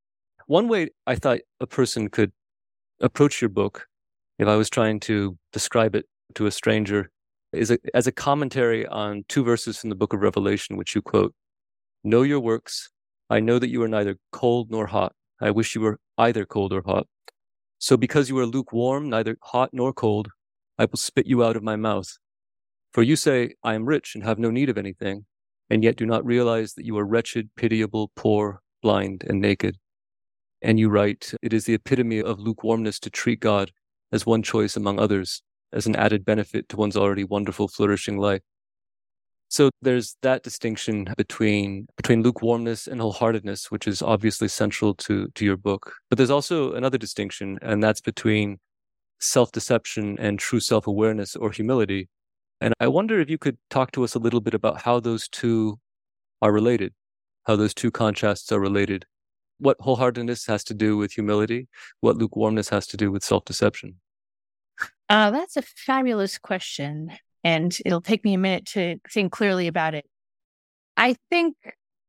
One 0.48 0.68
way 0.68 0.90
I 1.06 1.16
thought 1.16 1.40
a 1.60 1.68
person 1.68 2.10
could 2.10 2.32
approach 3.02 3.42
your 3.42 3.50
book, 3.50 3.88
if 4.38 4.48
I 4.48 4.56
was 4.56 4.70
trying 4.70 5.00
to 5.02 5.38
describe 5.54 5.96
it 5.96 6.06
to 6.36 6.46
a 6.46 6.52
stranger, 6.52 7.12
is 7.54 7.72
a, 7.72 7.80
as 7.94 8.08
a 8.08 8.12
commentary 8.12 8.86
on 8.88 9.24
two 9.28 9.44
verses 9.44 9.80
from 9.80 9.90
the 9.90 9.96
book 9.96 10.14
of 10.14 10.22
Revelation, 10.22 10.78
which 10.78 10.96
you 10.96 11.02
quote 11.02 11.34
Know 12.04 12.22
your 12.22 12.40
works. 12.40 12.90
I 13.30 13.40
know 13.40 13.60
that 13.60 13.70
you 13.70 13.84
are 13.84 13.88
neither 13.88 14.18
cold 14.32 14.72
nor 14.72 14.88
hot. 14.88 15.14
I 15.42 15.52
wish 15.52 15.76
you 15.76 15.82
were 15.82 16.00
either 16.18 16.46
cold 16.46 16.74
or 16.74 16.82
hot. 16.86 17.08
So 17.78 17.96
because 17.96 18.30
you 18.30 18.38
are 18.40 18.46
lukewarm, 18.46 19.10
neither 19.10 19.38
hot 19.42 19.70
nor 19.72 19.94
cold, 19.94 20.30
I 20.78 20.86
will 20.86 20.98
spit 20.98 21.28
you 21.28 21.44
out 21.44 21.56
of 21.56 21.64
my 21.64 21.76
mouth. 21.76 22.18
For 22.94 23.04
you 23.04 23.16
say, 23.16 23.54
I 23.64 23.76
am 23.76 23.86
rich 23.86 24.16
and 24.16 24.24
have 24.24 24.40
no 24.40 24.50
need 24.50 24.70
of 24.70 24.78
anything, 24.78 25.26
and 25.70 25.84
yet 25.84 25.96
do 25.96 26.06
not 26.06 26.26
realize 26.26 26.74
that 26.74 26.86
you 26.86 26.98
are 26.98 27.06
wretched, 27.06 27.50
pitiable, 27.56 28.12
poor, 28.16 28.62
blind, 28.82 29.24
and 29.28 29.40
naked. 29.40 29.78
And 30.62 30.80
you 30.80 30.90
write, 30.90 31.34
it 31.42 31.54
is 31.54 31.66
the 31.66 31.76
epitome 31.76 32.22
of 32.22 32.40
lukewarmness 32.40 33.00
to 33.02 33.10
treat 33.10 33.40
God 33.40 33.72
as 34.12 34.26
one 34.26 34.42
choice 34.42 34.76
among 34.76 35.00
others, 35.00 35.42
as 35.72 35.86
an 35.86 35.96
added 35.96 36.26
benefit 36.26 36.68
to 36.70 36.78
one's 36.78 36.98
already 36.98 37.24
wonderful, 37.24 37.68
flourishing 37.68 38.18
life. 38.18 38.42
So 39.50 39.70
there's 39.82 40.16
that 40.22 40.44
distinction 40.44 41.08
between 41.18 41.88
between 41.98 42.22
lukewarmness 42.22 42.88
and 42.88 43.02
wholeheartedness, 43.02 43.72
which 43.72 43.88
is 43.88 44.02
obviously 44.02 44.48
central 44.48 44.94
to 44.96 45.28
to 45.34 45.46
your 45.46 45.58
book. 45.58 45.94
But 46.10 46.18
there's 46.18 46.30
also 46.30 46.74
another 46.74 47.00
distinction, 47.00 47.58
and 47.62 47.84
that's 47.84 48.02
between 48.02 48.58
self-deception 49.20 50.18
and 50.20 50.40
true 50.40 50.60
self-awareness 50.60 51.36
or 51.36 51.52
humility. 51.52 52.10
And 52.62 52.74
I 52.80 52.88
wonder 52.88 53.20
if 53.20 53.30
you 53.30 53.38
could 53.38 53.58
talk 53.70 53.92
to 53.94 54.04
us 54.04 54.16
a 54.16 54.20
little 54.20 54.42
bit 54.42 54.54
about 54.54 54.82
how 54.82 55.00
those 55.00 55.28
two 55.28 55.80
are 56.42 56.52
related, 56.52 56.94
how 57.46 57.56
those 57.56 57.74
two 57.74 57.92
contrasts 57.92 58.52
are 58.52 58.60
related 58.60 59.06
what 59.60 59.78
wholeheartedness 59.80 60.48
has 60.48 60.64
to 60.66 60.74
do 60.74 60.98
with 60.98 61.12
humility, 61.14 61.68
what 62.00 62.18
lukewarmness 62.18 62.70
has 62.70 62.88
to 62.88 62.98
do 62.98 63.12
with 63.12 63.24
self 63.24 63.46
deception? 63.46 63.96
Uh, 65.10 65.32
that's 65.32 65.58
a 65.58 65.62
fabulous 65.62 66.38
question. 66.38 67.12
And 67.44 67.78
it'll 67.86 68.02
take 68.02 68.24
me 68.24 68.34
a 68.34 68.38
minute 68.38 68.66
to 68.68 68.98
think 69.10 69.32
clearly 69.32 69.68
about 69.68 69.94
it. 69.96 70.06
I 70.98 71.16
think 71.30 71.56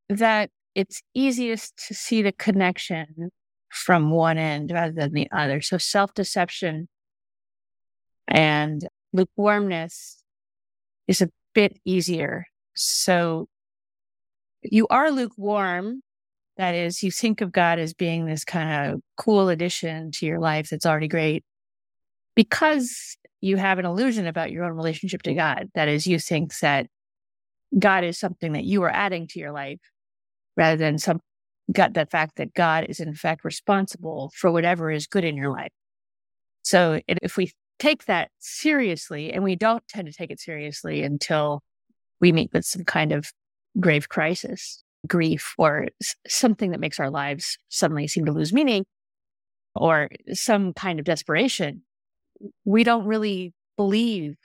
that 0.09 0.50
it's 0.75 1.02
easiest 1.14 1.87
to 1.88 1.95
see 1.95 2.23
the 2.23 2.33
connection 2.33 3.30
from 3.69 4.11
one 4.11 4.38
end 4.38 4.71
rather 4.73 4.92
than 4.92 5.12
the 5.12 5.28
other. 5.33 5.61
So 5.61 5.78
self 5.78 6.14
deception 6.14 6.88
and 8.28 8.87
lukewarmness 9.12 10.20
is 11.11 11.21
a 11.21 11.29
bit 11.55 11.76
easier. 11.85 12.47
So 12.76 13.49
you 14.62 14.87
are 14.88 15.11
lukewarm 15.11 16.02
that 16.57 16.75
is, 16.75 17.02
you 17.02 17.11
think 17.11 17.40
of 17.40 17.50
God 17.50 17.81
as 17.81 17.95
being 17.95 18.26
this 18.26 18.45
kind 18.45 18.93
of 18.93 19.00
cool 19.17 19.49
addition 19.49 20.12
to 20.12 20.26
your 20.26 20.38
life 20.38 20.69
that's 20.71 20.87
already 20.87 21.09
great 21.09 21.43
because 22.37 23.17
you 23.40 23.57
have 23.57 23.81
an 23.81 23.87
illusion 23.87 24.29
about 24.29 24.52
your 24.52 24.64
own 24.64 24.73
relationship 24.73 25.23
to 25.23 25.35
God. 25.35 25.69
That 25.75 25.88
is, 25.88 26.07
you 26.07 26.21
think 26.21 26.57
that 26.59 26.87
God 27.76 28.05
is 28.05 28.17
something 28.17 28.52
that 28.52 28.64
you 28.64 28.83
are 28.85 28.90
adding 28.90 29.26
to 29.29 29.40
your 29.40 29.50
life 29.50 29.81
rather 30.57 30.76
than 30.76 30.99
some 30.99 31.21
got 31.73 31.95
that 31.95 32.11
fact 32.11 32.37
that 32.37 32.55
God 32.55 32.87
is 32.88 33.00
in 33.00 33.14
fact 33.14 33.45
responsible 33.45 34.31
for 34.37 34.52
whatever 34.52 34.93
is 34.93 35.09
good 35.09 35.25
in 35.25 35.37
your 35.37 35.50
life. 35.50 35.73
So 36.62 37.00
if 37.09 37.37
we 37.37 37.52
take 37.81 38.05
that 38.05 38.31
seriously, 38.39 39.33
and 39.33 39.43
we 39.43 39.57
don't 39.57 39.83
tend 39.89 40.07
to 40.07 40.13
take 40.13 40.31
it 40.31 40.39
seriously 40.39 41.03
until 41.03 41.63
we 42.21 42.31
meet 42.31 42.51
with 42.53 42.65
some 42.65 42.85
kind 42.85 43.11
of 43.11 43.33
grave 43.81 44.09
crisis, 44.09 44.85
grief, 45.09 45.55
or 45.59 45.89
something 46.29 46.71
that 46.71 46.81
makes 46.81 47.01
our 47.01 47.11
lives 47.11 47.59
suddenly 47.69 48.07
seem 48.07 48.27
to 48.27 48.33
lose 48.33 48.53
meaning, 48.53 48.85
or 49.75 50.09
some 50.33 50.73
kind 50.75 50.99
of 50.99 51.05
desperation, 51.05 51.83
we 52.65 52.85
don't 52.85 53.07
really 53.07 53.53
believe. 53.77 54.37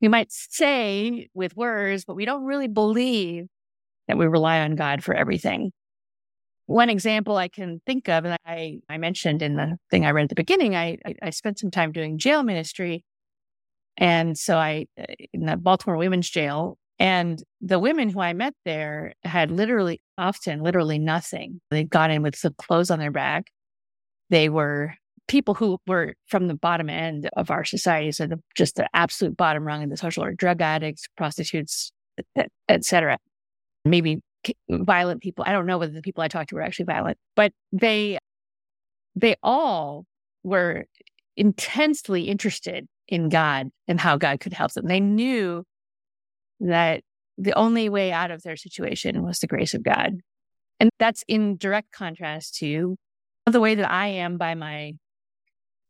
We 0.00 0.08
might 0.08 0.32
say 0.32 1.28
with 1.34 1.56
words, 1.56 2.04
but 2.04 2.16
we 2.16 2.24
don't 2.24 2.44
really 2.44 2.68
believe 2.68 3.46
that 4.08 4.18
we 4.18 4.26
rely 4.26 4.60
on 4.60 4.74
God 4.74 5.02
for 5.02 5.14
everything. 5.14 5.72
One 6.66 6.88
example 6.88 7.36
I 7.36 7.48
can 7.48 7.80
think 7.86 8.08
of, 8.08 8.24
and 8.24 8.36
I, 8.46 8.80
I 8.88 8.96
mentioned 8.96 9.42
in 9.42 9.56
the 9.56 9.76
thing 9.90 10.06
I 10.06 10.10
read 10.10 10.24
at 10.24 10.28
the 10.30 10.34
beginning, 10.34 10.74
I, 10.74 10.98
I, 11.22 11.30
spent 11.30 11.58
some 11.58 11.70
time 11.70 11.92
doing 11.92 12.16
jail 12.16 12.42
ministry. 12.42 13.04
And 13.98 14.36
so 14.38 14.56
I, 14.56 14.86
uh, 14.98 15.04
in 15.32 15.44
the 15.44 15.56
Baltimore 15.58 15.98
Women's 15.98 16.30
Jail, 16.30 16.78
and 16.98 17.42
the 17.60 17.78
women 17.78 18.08
who 18.08 18.20
I 18.20 18.32
met 18.32 18.54
there 18.64 19.12
had 19.24 19.50
literally, 19.50 20.00
often, 20.16 20.62
literally 20.62 20.98
nothing. 20.98 21.60
They 21.70 21.84
got 21.84 22.10
in 22.10 22.22
with 22.22 22.36
some 22.36 22.54
clothes 22.56 22.90
on 22.90 22.98
their 22.98 23.10
back. 23.10 23.50
They 24.30 24.48
were 24.48 24.94
people 25.28 25.54
who 25.54 25.78
were 25.86 26.14
from 26.28 26.48
the 26.48 26.54
bottom 26.54 26.88
end 26.88 27.28
of 27.36 27.50
our 27.50 27.64
society, 27.64 28.12
so 28.12 28.26
the, 28.26 28.40
just 28.56 28.76
the 28.76 28.88
absolute 28.94 29.36
bottom 29.36 29.64
rung 29.64 29.82
in 29.82 29.88
the 29.88 29.96
social 29.96 30.22
order, 30.22 30.34
drug 30.34 30.60
addicts, 30.60 31.06
prostitutes, 31.16 31.92
etc. 32.68 33.18
Maybe 33.84 34.20
violent 34.68 35.22
people. 35.22 35.44
I 35.46 35.52
don't 35.52 35.66
know 35.66 35.78
whether 35.78 35.92
the 35.92 36.02
people 36.02 36.22
I 36.22 36.28
talked 36.28 36.50
to 36.50 36.56
were 36.56 36.62
actually 36.62 36.86
violent, 36.86 37.18
but 37.36 37.52
they 37.72 38.18
they 39.16 39.36
all 39.42 40.06
were 40.42 40.86
intensely 41.36 42.28
interested 42.28 42.86
in 43.08 43.28
God 43.28 43.68
and 43.86 44.00
how 44.00 44.16
God 44.16 44.40
could 44.40 44.52
help 44.52 44.72
them. 44.72 44.86
They 44.86 45.00
knew 45.00 45.64
that 46.60 47.02
the 47.36 47.52
only 47.52 47.88
way 47.88 48.12
out 48.12 48.30
of 48.30 48.42
their 48.42 48.56
situation 48.56 49.22
was 49.22 49.38
the 49.38 49.46
grace 49.46 49.74
of 49.74 49.82
God. 49.82 50.14
And 50.80 50.90
that's 50.98 51.24
in 51.28 51.56
direct 51.56 51.92
contrast 51.92 52.56
to 52.56 52.96
the 53.46 53.60
way 53.60 53.74
that 53.74 53.90
I 53.90 54.08
am 54.08 54.36
by 54.38 54.54
my 54.54 54.92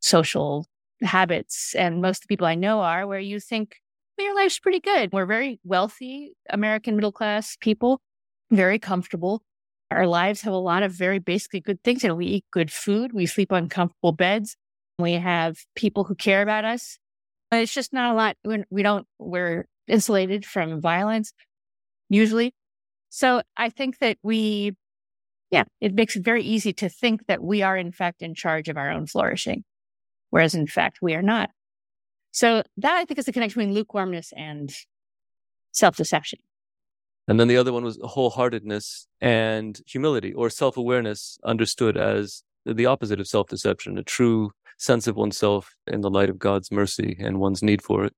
social 0.01 0.67
habits. 1.03 1.75
And 1.75 2.03
most 2.03 2.19
of 2.19 2.23
the 2.23 2.29
people 2.29 2.47
I 2.47 2.55
know 2.55 2.81
are 2.81 3.07
where 3.07 3.21
you 3.21 3.41
think, 3.41 3.77
well, 4.17 4.27
your 4.27 4.37
life's 4.37 4.59
pretty 4.59 4.81
good. 4.81 5.13
We're 5.13 5.27
very 5.27 5.61
wealthy 5.65 6.35
American 6.51 6.97
middle 6.97 7.13
class 7.13 7.57
people 7.61 8.01
very 8.51 8.79
comfortable. 8.79 9.43
Our 9.91 10.07
lives 10.07 10.43
have 10.43 10.53
a 10.53 10.59
lot 10.59 10.83
of 10.83 10.93
very 10.93 11.19
basically 11.19 11.61
good 11.61 11.83
things. 11.83 12.03
Know, 12.05 12.15
we 12.15 12.27
eat 12.27 12.45
good 12.51 12.71
food, 12.71 13.13
we 13.13 13.27
sleep 13.27 13.53
on 13.53 13.69
comfortable 13.69 14.13
beds, 14.13 14.57
we 14.99 15.13
have 15.13 15.59
people 15.75 16.05
who 16.05 16.15
care 16.15 16.43
about 16.43 16.65
us. 16.65 16.99
But 17.51 17.61
it's 17.61 17.75
just 17.75 17.93
not 17.93 18.13
a 18.13 18.15
lot. 18.15 18.37
We 18.71 18.83
don't, 18.83 19.07
we're 19.19 19.67
insulated 19.87 20.45
from 20.45 20.81
violence 20.81 21.33
usually. 22.09 22.55
So 23.11 23.43
I 23.57 23.71
think 23.71 23.99
that 23.99 24.19
we, 24.23 24.73
yeah, 25.51 25.65
it 25.81 25.95
makes 25.95 26.17
it 26.17 26.25
very 26.25 26.43
easy 26.43 26.73
to 26.75 26.89
think 26.89 27.27
that 27.27 27.43
we 27.43 27.63
are 27.63 27.77
in 27.77 27.93
fact 27.93 28.23
in 28.23 28.35
charge 28.35 28.69
of 28.69 28.77
our 28.77 28.91
own 28.91 29.07
flourishing, 29.07 29.63
whereas 30.31 30.55
in 30.55 30.67
fact 30.67 30.99
we 31.01 31.15
are 31.15 31.23
not. 31.23 31.51
So 32.33 32.65
that 32.79 32.95
I 32.95 33.05
think 33.05 33.19
is 33.19 33.27
the 33.27 33.33
connection 33.33 33.61
between 33.61 33.75
lukewarmness 33.75 34.33
and 34.37 34.75
self 35.71 35.97
deception. 35.97 36.41
And 37.27 37.41
then 37.41 37.49
the 37.49 37.57
other 37.57 37.73
one 37.73 37.85
was 37.85 37.99
wholeheartedness 37.99 39.07
and 39.21 39.81
humility 39.87 40.33
or 40.35 40.51
self 40.51 40.77
awareness, 40.77 41.39
understood 41.45 41.97
as 41.97 42.43
the 42.67 42.87
opposite 42.87 43.21
of 43.21 43.27
self 43.27 43.49
deception, 43.49 43.99
a 43.99 44.03
true 44.03 44.51
sense 44.79 45.07
of 45.07 45.17
oneself 45.17 45.75
in 45.87 46.01
the 46.01 46.11
light 46.11 46.29
of 46.29 46.39
God's 46.39 46.71
mercy 46.71 47.17
and 47.19 47.39
one's 47.39 47.63
need 47.63 47.83
for 47.83 48.05
it. 48.05 48.13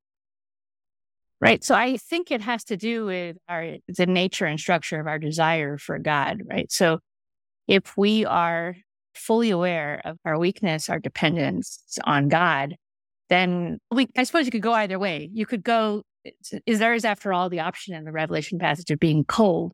Right. 1.40 1.62
So 1.62 1.74
I 1.74 1.98
think 1.98 2.30
it 2.30 2.40
has 2.40 2.64
to 2.64 2.76
do 2.76 3.04
with 3.04 3.36
our 3.48 3.76
the 3.88 4.06
nature 4.06 4.46
and 4.46 4.58
structure 4.58 4.98
of 4.98 5.06
our 5.06 5.18
desire 5.18 5.76
for 5.76 5.98
God, 5.98 6.42
right? 6.48 6.70
So 6.72 6.98
if 7.68 7.96
we 7.96 8.24
are 8.24 8.74
fully 9.14 9.50
aware 9.50 10.00
of 10.04 10.18
our 10.24 10.38
weakness, 10.38 10.88
our 10.88 10.98
dependence 10.98 11.98
on 12.04 12.28
God, 12.28 12.76
then 13.28 13.78
we 13.90 14.08
I 14.16 14.24
suppose 14.24 14.46
you 14.46 14.50
could 14.50 14.62
go 14.62 14.72
either 14.72 14.98
way. 14.98 15.28
You 15.32 15.44
could 15.44 15.62
go 15.62 16.02
is 16.66 16.78
there 16.78 16.94
is 16.94 17.04
after 17.04 17.32
all 17.32 17.48
the 17.48 17.60
option 17.60 17.94
in 17.94 18.04
the 18.04 18.12
Revelation 18.12 18.58
passage 18.58 18.90
of 18.90 18.98
being 18.98 19.24
cold. 19.24 19.72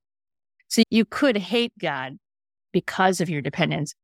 So 0.69 0.83
you 0.91 1.05
could 1.05 1.37
hate 1.37 1.73
God 1.79 2.19
because 2.73 3.21
of 3.21 3.29
your 3.29 3.43
dependence. 3.43 3.95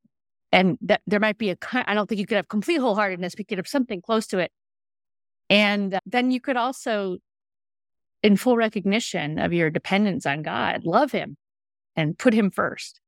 And 0.52 0.78
that 0.82 1.02
there 1.06 1.20
might 1.20 1.38
be 1.38 1.50
a, 1.50 1.56
I 1.72 1.94
don't 1.94 2.08
think 2.08 2.20
you 2.20 2.26
could 2.26 2.36
have 2.36 2.48
complete 2.48 2.80
wholeheartedness, 2.80 3.32
but 3.32 3.40
you 3.40 3.44
could 3.46 3.58
have 3.58 3.68
something 3.68 4.00
close 4.00 4.26
to 4.28 4.38
it. 4.38 4.50
And 5.50 5.94
uh, 5.94 6.00
then 6.06 6.30
you 6.30 6.40
could 6.40 6.56
also, 6.56 7.18
in 8.22 8.36
full 8.36 8.56
recognition 8.56 9.38
of 9.38 9.52
your 9.52 9.70
dependence 9.70 10.26
on 10.26 10.42
God, 10.42 10.84
love 10.84 11.12
Him 11.12 11.36
and 11.96 12.18
put 12.18 12.34
Him 12.34 12.50
first. 12.50 13.00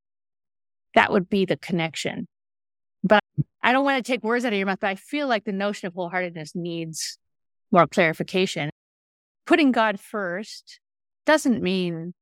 That 0.94 1.12
would 1.12 1.30
be 1.30 1.44
the 1.44 1.56
connection. 1.56 2.26
But 3.02 3.22
I 3.62 3.72
don't 3.72 3.84
want 3.84 4.04
to 4.04 4.12
take 4.12 4.22
words 4.22 4.44
out 4.44 4.52
of 4.52 4.58
your 4.58 4.66
mouth, 4.66 4.80
but 4.80 4.90
I 4.90 4.94
feel 4.94 5.26
like 5.26 5.44
the 5.44 5.52
notion 5.52 5.86
of 5.86 5.94
wholeheartedness 5.94 6.54
needs 6.54 7.18
more 7.70 7.86
clarification 7.86 8.70
putting 9.50 9.72
God 9.72 9.98
first 9.98 10.78
doesn't 11.26 11.60
mean 11.60 12.14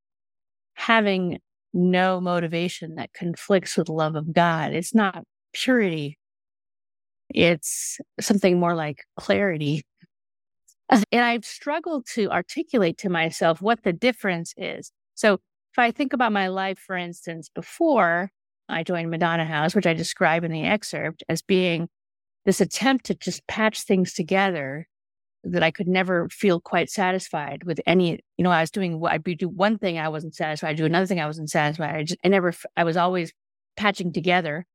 having 0.72 1.40
no 1.74 2.22
motivation 2.22 2.94
that 2.94 3.12
conflicts 3.12 3.76
with 3.76 3.88
the 3.88 3.92
love 3.92 4.16
of 4.16 4.32
God. 4.32 4.72
It's 4.72 4.94
not 4.94 5.24
purity. 5.52 6.18
It's 7.28 7.98
something 8.18 8.58
more 8.58 8.74
like 8.74 9.04
clarity. 9.18 9.82
And 10.90 11.22
I've 11.22 11.44
struggled 11.44 12.06
to 12.14 12.30
articulate 12.30 12.96
to 13.00 13.10
myself 13.10 13.60
what 13.60 13.82
the 13.82 13.92
difference 13.92 14.54
is. 14.56 14.90
So 15.14 15.34
if 15.34 15.78
I 15.78 15.90
think 15.90 16.14
about 16.14 16.32
my 16.32 16.48
life, 16.48 16.78
for 16.78 16.96
instance, 16.96 17.50
before 17.54 18.30
I 18.70 18.84
joined 18.84 19.10
Madonna 19.10 19.44
House, 19.44 19.74
which 19.74 19.86
I 19.86 19.92
describe 19.92 20.44
in 20.44 20.50
the 20.50 20.64
excerpt 20.64 21.24
as 21.28 21.42
being 21.42 21.90
this 22.46 22.62
attempt 22.62 23.04
to 23.04 23.14
just 23.14 23.46
patch 23.46 23.82
things 23.82 24.14
together 24.14 24.88
that 25.52 25.62
I 25.62 25.70
could 25.70 25.88
never 25.88 26.28
feel 26.30 26.60
quite 26.60 26.90
satisfied 26.90 27.64
with 27.64 27.80
any, 27.86 28.20
you 28.36 28.44
know, 28.44 28.50
I 28.50 28.60
was 28.60 28.70
doing, 28.70 29.00
what 29.00 29.12
I'd 29.12 29.24
be 29.24 29.34
do 29.34 29.48
one 29.48 29.78
thing 29.78 29.98
I 29.98 30.08
wasn't 30.08 30.34
satisfied, 30.34 30.70
I'd 30.70 30.76
do 30.76 30.84
another 30.84 31.06
thing 31.06 31.20
I 31.20 31.26
wasn't 31.26 31.50
satisfied. 31.50 31.94
I 31.94 32.02
just, 32.04 32.20
I 32.24 32.28
never, 32.28 32.52
I 32.76 32.84
was 32.84 32.96
always 32.96 33.32
patching 33.76 34.12
together. 34.12 34.66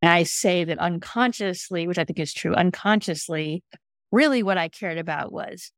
And 0.00 0.10
I 0.10 0.22
say 0.22 0.64
that 0.64 0.78
unconsciously, 0.78 1.86
which 1.86 1.98
I 1.98 2.04
think 2.04 2.18
is 2.18 2.32
true, 2.32 2.54
unconsciously, 2.54 3.64
really 4.12 4.42
what 4.42 4.58
I 4.58 4.68
cared 4.68 4.98
about 4.98 5.32
was 5.32 5.72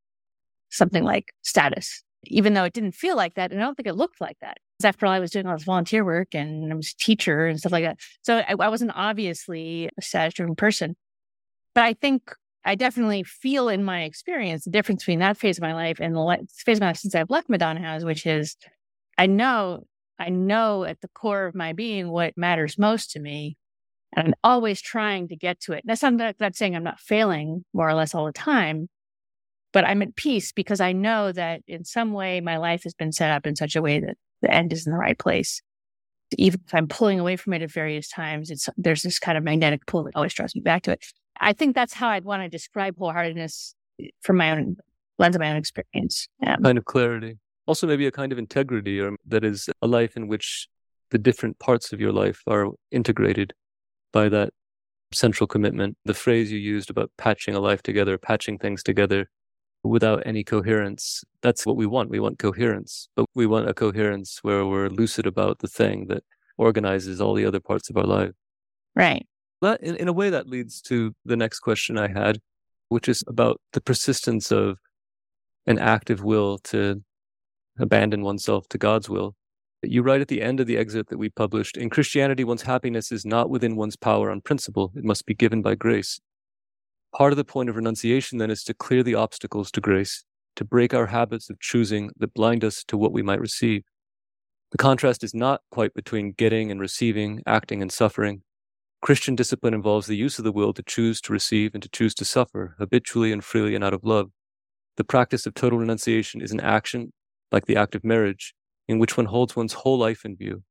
something 0.71 1.03
like 1.03 1.33
status, 1.43 2.03
even 2.25 2.55
though 2.55 2.65
it 2.65 2.73
didn't 2.73 2.93
feel 2.93 3.17
like 3.17 3.35
that. 3.35 3.51
And 3.51 3.61
I 3.61 3.65
don't 3.65 3.75
think 3.75 3.89
it 3.89 3.97
looked 3.97 4.21
like 4.21 4.37
that. 4.41 4.59
Because 4.79 4.89
after 4.89 5.07
all, 5.07 5.13
I 5.13 5.21
was 5.21 5.31
doing 5.31 5.47
all 5.47 5.57
this 5.57 5.65
volunteer 5.65 6.05
work 6.05 6.35
and 6.35 6.73
I 6.73 6.77
was 6.77 6.93
a 6.93 7.03
teacher 7.05 7.47
and 7.47 7.59
stuff 7.59 7.73
like 7.73 7.85
that. 7.85 7.99
So 8.23 8.39
I, 8.39 8.55
I 8.59 8.69
wasn't 8.69 8.93
obviously 8.95 9.89
a 9.99 10.03
status 10.03 10.35
driven 10.35 10.55
person. 10.55 10.97
But 11.75 11.85
I 11.85 11.95
think 11.95 12.35
I 12.65 12.75
definitely 12.75 13.23
feel 13.23 13.69
in 13.69 13.85
my 13.85 14.03
experience 14.03 14.65
the 14.65 14.71
difference 14.71 15.03
between 15.03 15.21
that 15.21 15.39
phase 15.39 15.59
of 15.59 15.63
my 15.63 15.75
life 15.75 15.99
and 16.01 16.15
the 16.15 16.47
phase 16.57 16.77
of 16.77 16.83
my 16.83 16.89
life 16.89 16.99
since 16.99 17.15
I've 17.15 17.31
left 17.31 17.49
Madonna 17.49 17.81
House, 17.81 18.05
which 18.05 18.27
is 18.27 18.57
I 19.17 19.27
know, 19.27 19.85
I 20.19 20.29
know 20.29 20.85
at 20.85 21.01
the 21.01 21.09
core 21.09 21.47
of 21.47 21.55
my 21.55 21.73
being 21.73 22.11
what 22.11 22.37
matters 22.37 22.79
most 22.79 23.13
to 23.13 23.21
me. 23.21 23.57
And 24.15 24.29
I'm 24.29 24.35
always 24.43 24.81
trying 24.81 25.29
to 25.29 25.37
get 25.37 25.61
to 25.61 25.73
it. 25.73 25.83
That's 25.85 26.03
not 26.03 26.39
that 26.39 26.57
saying 26.57 26.75
I'm 26.75 26.83
not 26.83 26.99
failing 26.99 27.65
more 27.73 27.89
or 27.89 27.95
less 27.95 28.15
all 28.15 28.27
the 28.27 28.33
time, 28.33 28.89
but 29.73 29.85
I'm 29.85 30.03
at 30.03 30.17
peace 30.17 30.53
because 30.53 30.81
I 30.81 30.93
know 30.93 31.33
that 31.33 31.63
in 31.67 31.85
some 31.85 32.13
way 32.13 32.41
my 32.41 32.57
life 32.57 32.83
has 32.83 32.95
been 32.95 33.13
set 33.13 33.31
up 33.31 33.47
in 33.47 33.57
such 33.57 33.77
a 33.77 33.83
way 33.83 34.01
that 34.01 34.17
the 34.43 34.53
end 34.53 34.73
is 34.73 34.87
in 34.87 34.93
the 34.93 34.99
right 34.99 35.19
place. 35.19 35.63
Even 36.37 36.61
if 36.67 36.75
I'm 36.75 36.89
pulling 36.89 37.21
away 37.21 37.37
from 37.37 37.53
it 37.53 37.63
at 37.63 37.71
various 37.71 38.09
times, 38.09 38.51
it's 38.51 38.69
there's 38.77 39.03
this 39.03 39.19
kind 39.19 39.39
of 39.39 39.45
magnetic 39.45 39.87
pull 39.87 40.05
that 40.05 40.17
always 40.17 40.35
draws 40.35 40.55
me 40.55 40.61
back 40.61 40.83
to 40.83 40.93
it. 40.93 41.05
I 41.41 41.53
think 41.53 41.75
that's 41.75 41.95
how 41.95 42.09
I'd 42.09 42.25
want 42.25 42.43
to 42.43 42.49
describe 42.49 42.97
wholeheartedness 42.97 43.75
from 44.23 44.37
my 44.37 44.51
own 44.53 44.77
lens 45.19 45.35
of 45.35 45.41
my 45.41 45.51
own 45.51 45.57
experience. 45.57 46.29
Um, 46.47 46.63
kind 46.63 46.79
of 46.79 46.85
clarity. 46.85 47.39
Also, 47.67 47.87
maybe 47.87 48.07
a 48.07 48.13
kind 48.13 48.33
of 48.33 48.39
integrity, 48.39 49.01
or 49.01 49.17
that 49.27 49.45
is 49.45 49.69
a 49.81 49.87
life 49.87 50.17
in 50.17 50.29
which 50.29 50.69
the 51.11 51.19
different 51.19 51.59
parts 51.59 51.93
of 51.93 52.01
your 52.01 52.13
life 52.13 52.43
are 52.47 52.69
integrated 52.91 53.53
by 54.13 54.29
that 54.29 54.51
central 55.13 55.47
commitment. 55.47 55.97
The 56.05 56.15
phrase 56.15 56.53
you 56.53 56.59
used 56.59 56.91
about 56.91 57.11
patching 57.17 57.55
a 57.55 57.61
life 57.61 57.83
together, 57.83 58.19
patching 58.19 58.59
things 58.59 58.83
together 58.83 59.29
without 59.83 60.23
any 60.27 60.45
coherence. 60.45 61.25
That's 61.43 61.65
what 61.65 61.77
we 61.77 61.87
want. 61.87 62.11
We 62.11 62.21
want 62.21 62.39
coherence, 62.39 63.09
but 63.17 63.27
we 63.35 63.47
want 63.47 63.69
a 63.69 63.75
coherence 63.75 64.41
where 64.43 64.67
we're 64.67 64.89
lucid 64.89 65.27
about 65.27 65.61
the 65.61 65.69
thing 65.69 66.07
that 66.09 66.23
organizes 66.59 67.21
all 67.21 67.35
the 67.35 67.47
other 67.47 67.61
parts 67.61 67.89
of 67.89 67.97
our 67.97 68.05
life. 68.05 68.33
Right. 68.95 69.27
That, 69.61 69.83
in, 69.83 69.97
in 69.97 70.09
a 70.09 70.13
way, 70.13 70.31
that 70.31 70.49
leads 70.49 70.81
to 70.83 71.15
the 71.25 71.37
next 71.37 71.61
question 71.61 71.99
I 71.99 72.09
had, 72.09 72.41
which 72.89 73.09
is 73.09 73.23
about 73.27 73.61
the 73.73 73.81
persistence 73.81 74.51
of 74.51 74.79
an 75.67 75.79
active 75.79 76.23
will 76.23 76.59
to 76.59 77.03
abandon 77.79 78.23
oneself 78.23 78.69
to 78.69 78.79
God's 78.79 79.09
will. 79.09 79.35
You 79.83 80.03
write 80.03 80.21
at 80.21 80.29
the 80.29 80.43
end 80.43 80.61
of 80.61 80.67
the 80.67 80.77
excerpt 80.77 81.09
that 81.09 81.19
we 81.19 81.31
published 81.31 81.79
In 81.79 81.89
Christianity, 81.89 82.45
one's 82.45 82.63
happiness 82.63 83.11
is 83.11 83.25
not 83.25 83.49
within 83.49 83.77
one's 83.77 83.97
power 83.97 84.31
on 84.31 84.43
principle, 84.43 84.93
it 84.95 85.05
must 85.05 85.25
be 85.25 85.35
given 85.35 85.63
by 85.63 85.75
grace. 85.75 86.21
Part 87.17 87.33
of 87.33 87.39
the 87.39 87.45
point 87.45 87.69
of 87.69 87.77
renunciation 87.77 88.39
then 88.39 88.51
is 88.51 88.63
to 88.65 88.75
clear 88.75 89.03
the 89.03 89.15
obstacles 89.15 89.71
to 89.73 89.81
grace, 89.81 90.25
to 90.57 90.65
break 90.65 90.93
our 90.95 91.07
habits 91.07 91.49
of 91.51 91.61
choosing 91.61 92.11
that 92.19 92.35
blind 92.35 92.63
us 92.63 92.85
to 92.89 92.97
what 92.97 93.13
we 93.13 93.23
might 93.23 93.41
receive. 93.41 93.83
The 94.73 94.79
contrast 94.79 95.25
is 95.25 95.35
not 95.35 95.63
quite 95.71 95.95
between 95.95 96.33
getting 96.33 96.71
and 96.71 96.79
receiving, 96.79 97.43
acting 97.47 97.83
and 97.83 97.91
suffering. 97.91 98.43
Christian 99.03 99.35
discipline 99.35 99.73
involves 99.73 100.07
the 100.07 100.17
use 100.17 100.39
of 100.39 100.45
the 100.45 100.53
will 100.53 100.75
to 100.75 100.83
choose 100.83 101.21
to 101.23 101.33
receive 101.33 101.75
and 101.75 101.83
to 101.83 101.89
choose 101.89 102.15
to 102.17 102.25
suffer, 102.25 102.75
habitually 102.79 103.33
and 103.33 103.43
freely 103.43 103.75
and 103.75 103.83
out 103.83 103.95
of 103.95 104.05
love. 104.05 104.31
The 104.97 105.05
practice 105.05 105.47
of 105.47 105.55
total 105.55 105.79
renunciation 105.79 106.43
is 106.43 106.53
an 106.53 106.61
action, 106.61 107.13
like 107.51 107.65
the 107.65 107.77
act 107.77 107.95
of 107.95 108.05
marriage, 108.05 108.55
in 108.89 108.99
which 108.99 109.17
one 109.17 109.27
holds 109.27 109.57
one's 109.57 109.73
whole 109.73 109.99
life 109.99 110.25
in 110.25 110.37
view. 110.37 110.65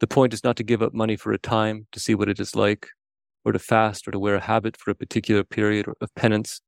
The 0.00 0.08
point 0.08 0.34
is 0.34 0.42
not 0.42 0.56
to 0.56 0.64
give 0.64 0.82
up 0.82 0.92
money 0.92 1.16
for 1.16 1.32
a 1.32 1.38
time 1.38 1.86
to 1.92 2.00
see 2.00 2.14
what 2.14 2.28
it 2.28 2.40
is 2.40 2.56
like, 2.56 2.88
or 3.44 3.52
to 3.52 3.58
fast 3.58 4.08
or 4.08 4.10
to 4.10 4.18
wear 4.18 4.34
a 4.34 4.40
habit 4.40 4.76
for 4.76 4.90
a 4.90 4.94
particular 4.96 5.44
period 5.44 5.86
of 6.00 6.14
penance. 6.16 6.60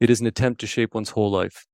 It 0.00 0.08
is 0.08 0.20
an 0.20 0.26
attempt 0.26 0.60
to 0.60 0.66
shape 0.66 0.94
one's 0.94 1.10
whole 1.10 1.30
life. 1.30 1.66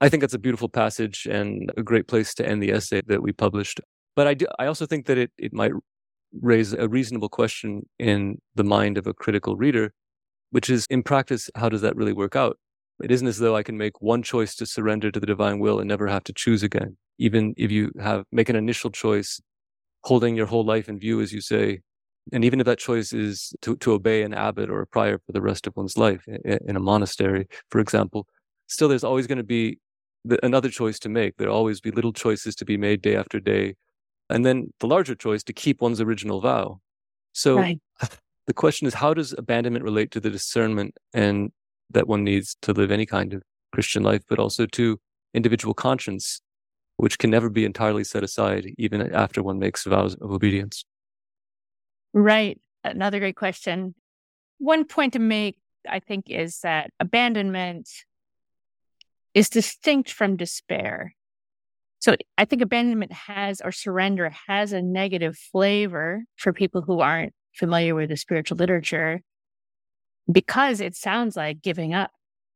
I 0.00 0.08
think 0.08 0.20
that's 0.20 0.34
a 0.34 0.38
beautiful 0.38 0.68
passage 0.68 1.26
and 1.28 1.72
a 1.76 1.82
great 1.82 2.06
place 2.06 2.34
to 2.34 2.46
end 2.46 2.62
the 2.62 2.72
essay 2.72 3.02
that 3.06 3.22
we 3.22 3.32
published. 3.32 3.80
But 4.14 4.26
I, 4.26 4.34
do, 4.34 4.46
I 4.58 4.66
also 4.66 4.86
think 4.86 5.06
that 5.06 5.18
it, 5.18 5.32
it 5.38 5.52
might 5.52 5.72
raise 6.40 6.72
a 6.72 6.88
reasonable 6.88 7.28
question 7.28 7.86
in 7.98 8.40
the 8.54 8.64
mind 8.64 8.98
of 8.98 9.06
a 9.06 9.14
critical 9.14 9.56
reader, 9.56 9.92
which 10.50 10.70
is 10.70 10.86
in 10.90 11.02
practice, 11.02 11.50
how 11.54 11.68
does 11.68 11.82
that 11.82 11.96
really 11.96 12.12
work 12.12 12.36
out? 12.36 12.58
It 13.02 13.10
isn't 13.10 13.26
as 13.26 13.38
though 13.38 13.56
I 13.56 13.62
can 13.62 13.78
make 13.78 14.00
one 14.02 14.22
choice 14.22 14.54
to 14.56 14.66
surrender 14.66 15.10
to 15.10 15.20
the 15.20 15.26
divine 15.26 15.58
will 15.60 15.78
and 15.78 15.88
never 15.88 16.08
have 16.08 16.24
to 16.24 16.32
choose 16.32 16.62
again. 16.62 16.96
Even 17.18 17.54
if 17.56 17.70
you 17.70 17.92
have 18.00 18.24
make 18.32 18.48
an 18.48 18.56
initial 18.56 18.90
choice, 18.90 19.40
holding 20.04 20.36
your 20.36 20.46
whole 20.46 20.64
life 20.64 20.88
in 20.88 20.98
view, 20.98 21.20
as 21.20 21.32
you 21.32 21.40
say, 21.40 21.80
and 22.32 22.44
even 22.44 22.60
if 22.60 22.66
that 22.66 22.78
choice 22.78 23.12
is 23.12 23.52
to, 23.62 23.76
to 23.76 23.92
obey 23.92 24.22
an 24.22 24.34
abbot 24.34 24.68
or 24.68 24.80
a 24.80 24.86
prior 24.86 25.18
for 25.18 25.32
the 25.32 25.40
rest 25.40 25.66
of 25.66 25.76
one's 25.76 25.96
life 25.96 26.26
in 26.26 26.76
a 26.76 26.80
monastery, 26.80 27.46
for 27.70 27.80
example, 27.80 28.26
still 28.66 28.88
there's 28.88 29.04
always 29.04 29.26
going 29.26 29.38
to 29.38 29.44
be 29.44 29.78
another 30.42 30.68
choice 30.68 30.98
to 31.00 31.08
make. 31.08 31.36
There'll 31.36 31.56
always 31.56 31.80
be 31.80 31.90
little 31.90 32.12
choices 32.12 32.54
to 32.56 32.64
be 32.64 32.76
made 32.76 33.00
day 33.00 33.16
after 33.16 33.40
day. 33.40 33.74
And 34.30 34.44
then 34.44 34.72
the 34.80 34.86
larger 34.86 35.14
choice 35.14 35.42
to 35.44 35.52
keep 35.52 35.80
one's 35.80 36.00
original 36.00 36.40
vow. 36.40 36.80
So 37.32 37.56
right. 37.56 37.80
the 38.46 38.54
question 38.54 38.86
is, 38.86 38.94
how 38.94 39.14
does 39.14 39.34
abandonment 39.36 39.84
relate 39.84 40.10
to 40.12 40.20
the 40.20 40.30
discernment 40.30 40.96
and 41.12 41.50
that 41.90 42.06
one 42.06 42.24
needs 42.24 42.56
to 42.62 42.72
live 42.72 42.90
any 42.90 43.06
kind 43.06 43.32
of 43.32 43.42
Christian 43.72 44.02
life, 44.02 44.22
but 44.28 44.38
also 44.38 44.66
to 44.66 44.98
individual 45.34 45.74
conscience, 45.74 46.40
which 46.96 47.18
can 47.18 47.30
never 47.30 47.48
be 47.48 47.64
entirely 47.64 48.04
set 48.04 48.22
aside, 48.22 48.66
even 48.76 49.12
after 49.14 49.42
one 49.42 49.58
makes 49.58 49.84
vows 49.84 50.14
of 50.16 50.30
obedience. 50.30 50.84
Right. 52.12 52.60
Another 52.84 53.18
great 53.18 53.36
question. 53.36 53.94
One 54.58 54.84
point 54.84 55.12
to 55.12 55.18
make, 55.18 55.58
I 55.88 56.00
think, 56.00 56.28
is 56.28 56.60
that 56.60 56.90
abandonment 56.98 57.88
is 59.34 59.48
distinct 59.48 60.10
from 60.10 60.36
despair. 60.36 61.14
So 62.00 62.14
I 62.36 62.44
think 62.44 62.62
abandonment 62.62 63.12
has 63.12 63.60
or 63.60 63.72
surrender 63.72 64.32
has 64.46 64.72
a 64.72 64.82
negative 64.82 65.36
flavor 65.36 66.22
for 66.36 66.52
people 66.52 66.82
who 66.82 67.00
aren't 67.00 67.32
familiar 67.54 67.94
with 67.94 68.10
the 68.10 68.16
spiritual 68.16 68.56
literature 68.56 69.20
because 70.30 70.80
it 70.80 70.94
sounds 70.94 71.36
like 71.36 71.60
giving 71.60 71.94
up. 71.94 72.10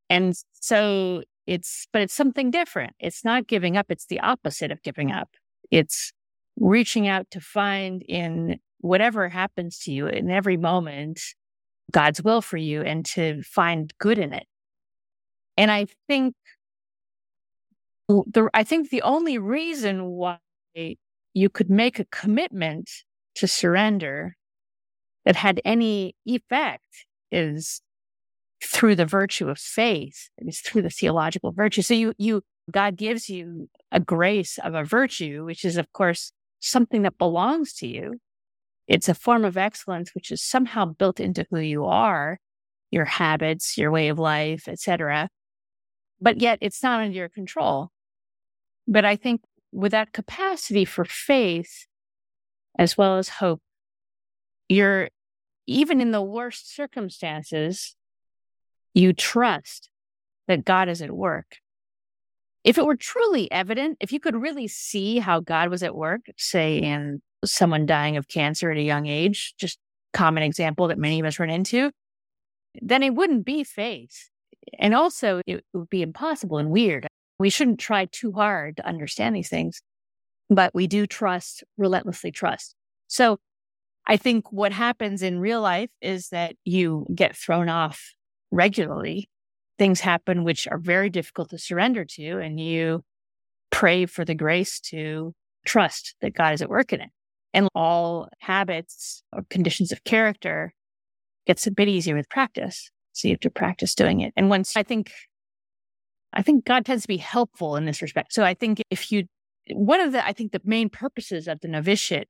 And 0.08 0.34
so 0.52 1.22
it's, 1.46 1.88
but 1.92 2.02
it's 2.02 2.14
something 2.14 2.50
different. 2.50 2.92
It's 3.00 3.24
not 3.24 3.48
giving 3.48 3.76
up. 3.76 3.86
It's 3.88 4.06
the 4.06 4.20
opposite 4.20 4.70
of 4.70 4.82
giving 4.82 5.10
up. 5.10 5.30
It's 5.70 6.12
reaching 6.56 7.08
out 7.08 7.30
to 7.32 7.40
find 7.40 8.02
in 8.02 8.58
whatever 8.78 9.28
happens 9.28 9.78
to 9.80 9.92
you 9.92 10.06
in 10.06 10.30
every 10.30 10.56
moment, 10.56 11.20
God's 11.90 12.22
will 12.22 12.42
for 12.42 12.58
you 12.58 12.82
and 12.82 13.04
to 13.06 13.42
find 13.42 13.92
good 13.98 14.18
in 14.18 14.32
it. 14.32 14.46
And 15.56 15.70
I 15.70 15.86
think 16.08 16.34
the, 18.26 18.50
I 18.54 18.64
think 18.64 18.90
the 18.90 19.02
only 19.02 19.38
reason 19.38 20.06
why 20.06 20.38
you 20.74 21.48
could 21.48 21.70
make 21.70 21.98
a 21.98 22.04
commitment 22.06 22.90
to 23.36 23.46
surrender 23.46 24.36
that 25.24 25.36
had 25.36 25.60
any 25.64 26.14
effect 26.24 27.06
is 27.30 27.80
through 28.62 28.94
the 28.94 29.06
virtue 29.06 29.48
of 29.48 29.58
faith. 29.58 30.28
It 30.38 30.48
is 30.48 30.60
through 30.60 30.82
the 30.82 30.90
theological 30.90 31.52
virtue. 31.52 31.82
So 31.82 31.94
you, 31.94 32.12
you, 32.18 32.42
God 32.70 32.96
gives 32.96 33.28
you 33.28 33.68
a 33.90 34.00
grace 34.00 34.58
of 34.62 34.74
a 34.74 34.84
virtue, 34.84 35.44
which 35.44 35.64
is, 35.64 35.76
of 35.76 35.92
course, 35.92 36.32
something 36.60 37.02
that 37.02 37.18
belongs 37.18 37.72
to 37.74 37.86
you. 37.86 38.14
It's 38.86 39.08
a 39.08 39.14
form 39.14 39.44
of 39.44 39.56
excellence, 39.56 40.14
which 40.14 40.30
is 40.30 40.42
somehow 40.42 40.86
built 40.86 41.18
into 41.18 41.46
who 41.50 41.58
you 41.58 41.84
are, 41.84 42.38
your 42.90 43.04
habits, 43.04 43.78
your 43.78 43.90
way 43.90 44.08
of 44.08 44.18
life, 44.18 44.68
etc. 44.68 45.28
But 46.20 46.40
yet 46.40 46.58
it's 46.60 46.82
not 46.82 47.00
under 47.00 47.16
your 47.16 47.28
control. 47.28 47.90
But 48.86 49.04
I 49.04 49.16
think 49.16 49.42
with 49.72 49.92
that 49.92 50.12
capacity 50.12 50.84
for 50.84 51.04
faith, 51.04 51.86
as 52.78 52.96
well 52.96 53.18
as 53.18 53.28
hope, 53.28 53.60
you're 54.68 55.08
even 55.66 56.00
in 56.00 56.10
the 56.10 56.22
worst 56.22 56.74
circumstances, 56.74 57.94
you 58.94 59.12
trust 59.12 59.88
that 60.48 60.64
God 60.64 60.88
is 60.88 61.00
at 61.00 61.10
work. 61.10 61.58
If 62.64 62.78
it 62.78 62.86
were 62.86 62.96
truly 62.96 63.50
evident, 63.50 63.98
if 64.00 64.12
you 64.12 64.20
could 64.20 64.36
really 64.36 64.68
see 64.68 65.18
how 65.18 65.40
God 65.40 65.68
was 65.68 65.82
at 65.82 65.94
work, 65.94 66.22
say 66.36 66.78
in 66.78 67.22
someone 67.44 67.86
dying 67.86 68.16
of 68.16 68.28
cancer 68.28 68.70
at 68.70 68.76
a 68.76 68.82
young 68.82 69.06
age, 69.06 69.54
just 69.58 69.78
common 70.12 70.42
example 70.42 70.88
that 70.88 70.98
many 70.98 71.18
of 71.20 71.26
us 71.26 71.38
run 71.38 71.50
into, 71.50 71.90
then 72.80 73.02
it 73.02 73.14
wouldn't 73.14 73.44
be 73.44 73.64
faith. 73.64 74.28
And 74.78 74.94
also 74.94 75.40
it 75.46 75.64
would 75.72 75.90
be 75.90 76.02
impossible 76.02 76.58
and 76.58 76.70
weird. 76.70 77.08
We 77.38 77.50
shouldn't 77.50 77.80
try 77.80 78.06
too 78.06 78.32
hard 78.32 78.76
to 78.76 78.86
understand 78.86 79.34
these 79.34 79.48
things, 79.48 79.82
but 80.48 80.74
we 80.74 80.86
do 80.86 81.06
trust, 81.06 81.64
relentlessly 81.76 82.30
trust. 82.30 82.74
So 83.08 83.38
I 84.06 84.16
think 84.16 84.52
what 84.52 84.72
happens 84.72 85.22
in 85.22 85.38
real 85.38 85.60
life 85.60 85.90
is 86.00 86.28
that 86.30 86.56
you 86.64 87.06
get 87.14 87.36
thrown 87.36 87.68
off 87.68 88.12
regularly. 88.50 89.28
Things 89.78 90.00
happen 90.00 90.44
which 90.44 90.68
are 90.68 90.78
very 90.78 91.10
difficult 91.10 91.50
to 91.50 91.58
surrender 91.58 92.04
to, 92.04 92.38
and 92.38 92.60
you 92.60 93.02
pray 93.70 94.06
for 94.06 94.24
the 94.24 94.34
grace 94.34 94.78
to 94.80 95.34
trust 95.64 96.14
that 96.20 96.34
God 96.34 96.54
is 96.54 96.62
at 96.62 96.68
work 96.68 96.92
in 96.92 97.00
it. 97.00 97.10
And 97.54 97.68
all 97.74 98.28
habits 98.40 99.22
or 99.32 99.44
conditions 99.50 99.92
of 99.92 100.04
character 100.04 100.72
gets 101.46 101.66
a 101.66 101.70
bit 101.70 101.88
easier 101.88 102.14
with 102.14 102.28
practice. 102.28 102.90
So 103.12 103.28
you 103.28 103.34
have 103.34 103.40
to 103.40 103.50
practice 103.50 103.94
doing 103.94 104.20
it. 104.20 104.32
And 104.36 104.48
once 104.48 104.76
I 104.76 104.82
think, 104.82 105.12
I 106.32 106.42
think 106.42 106.64
God 106.64 106.84
tends 106.84 107.02
to 107.02 107.08
be 107.08 107.18
helpful 107.18 107.76
in 107.76 107.84
this 107.84 108.02
respect. 108.02 108.32
So 108.32 108.42
I 108.42 108.54
think 108.54 108.82
if 108.90 109.12
you, 109.12 109.24
one 109.72 110.00
of 110.00 110.12
the, 110.12 110.26
I 110.26 110.32
think 110.32 110.52
the 110.52 110.60
main 110.64 110.88
purposes 110.88 111.46
of 111.48 111.60
the 111.60 111.68
novitiate 111.68 112.28